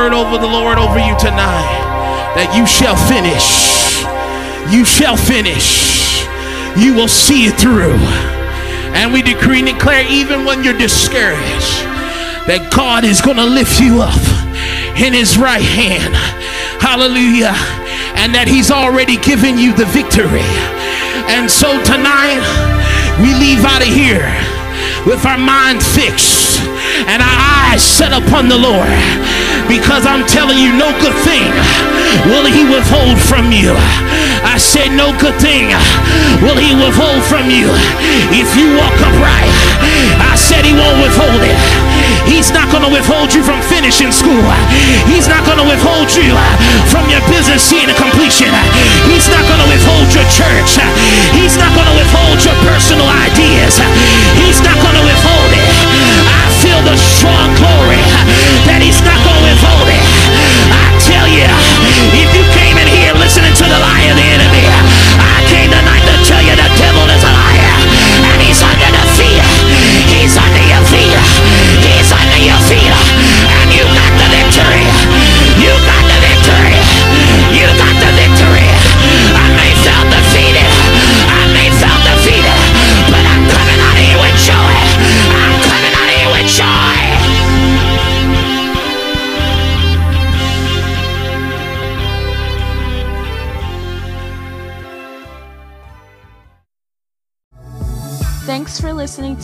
word 0.00 0.14
over 0.14 0.38
the 0.38 0.48
Lord 0.48 0.78
over 0.78 0.96
you 0.96 1.12
tonight 1.20 1.76
that 2.32 2.56
you 2.56 2.64
shall 2.64 2.96
finish. 3.04 4.00
You 4.72 4.80
shall 4.80 5.12
finish. 5.12 6.24
You 6.72 6.96
will 6.96 7.10
see 7.10 7.44
it 7.44 7.60
through. 7.60 8.00
And 8.96 9.12
we 9.12 9.20
decree 9.20 9.60
and 9.60 9.68
declare, 9.68 10.08
even 10.08 10.48
when 10.48 10.64
you're 10.64 10.78
discouraged, 10.78 11.84
that 12.48 12.72
God 12.72 13.04
is 13.04 13.20
going 13.20 13.36
to 13.36 13.44
lift 13.44 13.76
you 13.76 14.00
up 14.00 14.24
in 14.96 15.12
his 15.12 15.36
right 15.36 15.60
hand. 15.60 16.16
Hallelujah. 16.80 17.52
And 18.16 18.32
that 18.32 18.48
he's 18.48 18.72
already 18.72 19.20
given 19.20 19.60
you 19.60 19.76
the 19.76 19.84
victory. 19.92 20.48
And 21.28 21.44
so 21.44 21.76
tonight, 21.84 22.40
we 23.20 23.36
leave 23.36 23.68
out 23.68 23.84
of 23.84 23.92
here 23.92 24.32
with 25.04 25.28
our 25.28 25.36
mind 25.36 25.84
fixed 25.84 26.49
and 27.06 27.22
our 27.22 27.38
eyes 27.70 27.82
set 27.82 28.12
upon 28.12 28.48
the 28.48 28.58
Lord. 28.58 28.90
Because 29.68 30.02
I'm 30.02 30.26
telling 30.26 30.58
you, 30.58 30.74
no 30.74 30.90
good 30.98 31.14
thing 31.22 31.46
will 32.26 32.42
he 32.48 32.66
withhold 32.66 33.16
from 33.22 33.54
you. 33.54 33.70
I 34.42 34.58
said, 34.58 34.90
no 34.98 35.14
good 35.22 35.38
thing 35.38 35.70
will 36.42 36.58
he 36.58 36.74
withhold 36.74 37.22
from 37.30 37.46
you. 37.48 37.70
If 38.34 38.50
you 38.58 38.74
walk 38.74 38.96
upright, 38.98 39.54
I 40.18 40.34
said 40.34 40.66
he 40.66 40.74
won't 40.74 40.98
withhold 40.98 41.38
it. 41.46 41.54
He's 42.26 42.50
not 42.50 42.66
going 42.74 42.82
to 42.82 42.90
withhold 42.90 43.30
you 43.30 43.46
from 43.46 43.62
finishing 43.70 44.10
school. 44.10 44.42
He's 45.06 45.30
not 45.30 45.46
going 45.46 45.62
to 45.62 45.66
withhold 45.66 46.10
you 46.18 46.34
from 46.90 47.06
your 47.06 47.22
business 47.30 47.62
seeing 47.62 47.86
a 47.86 47.96
completion. 47.96 48.50
He's 49.06 49.30
not 49.30 49.46
going 49.46 49.62
to 49.62 49.68
withhold 49.70 50.10
your 50.10 50.26
church. 50.34 50.82
He's 51.36 51.54
not 51.54 51.70
going 51.78 51.86
to 51.86 51.96
withhold 51.96 52.42
your 52.42 52.58
personal 52.66 53.06
ideas. 53.06 53.78
He's 54.42 54.58
not 54.66 54.74
going 54.82 54.98
to 54.98 55.04
withhold 55.06 55.50
it. 55.54 55.79
The 56.80 56.96
strong 56.96 57.54
glory 57.60 58.00
that 58.66 58.80
he's 58.82 59.00
not 59.04 59.20
going 59.22 59.42
withhold 59.44 59.88
it. 59.92 59.99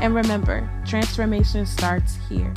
And 0.00 0.14
remember, 0.14 0.68
transformation 0.86 1.66
starts 1.66 2.18
here. 2.28 2.52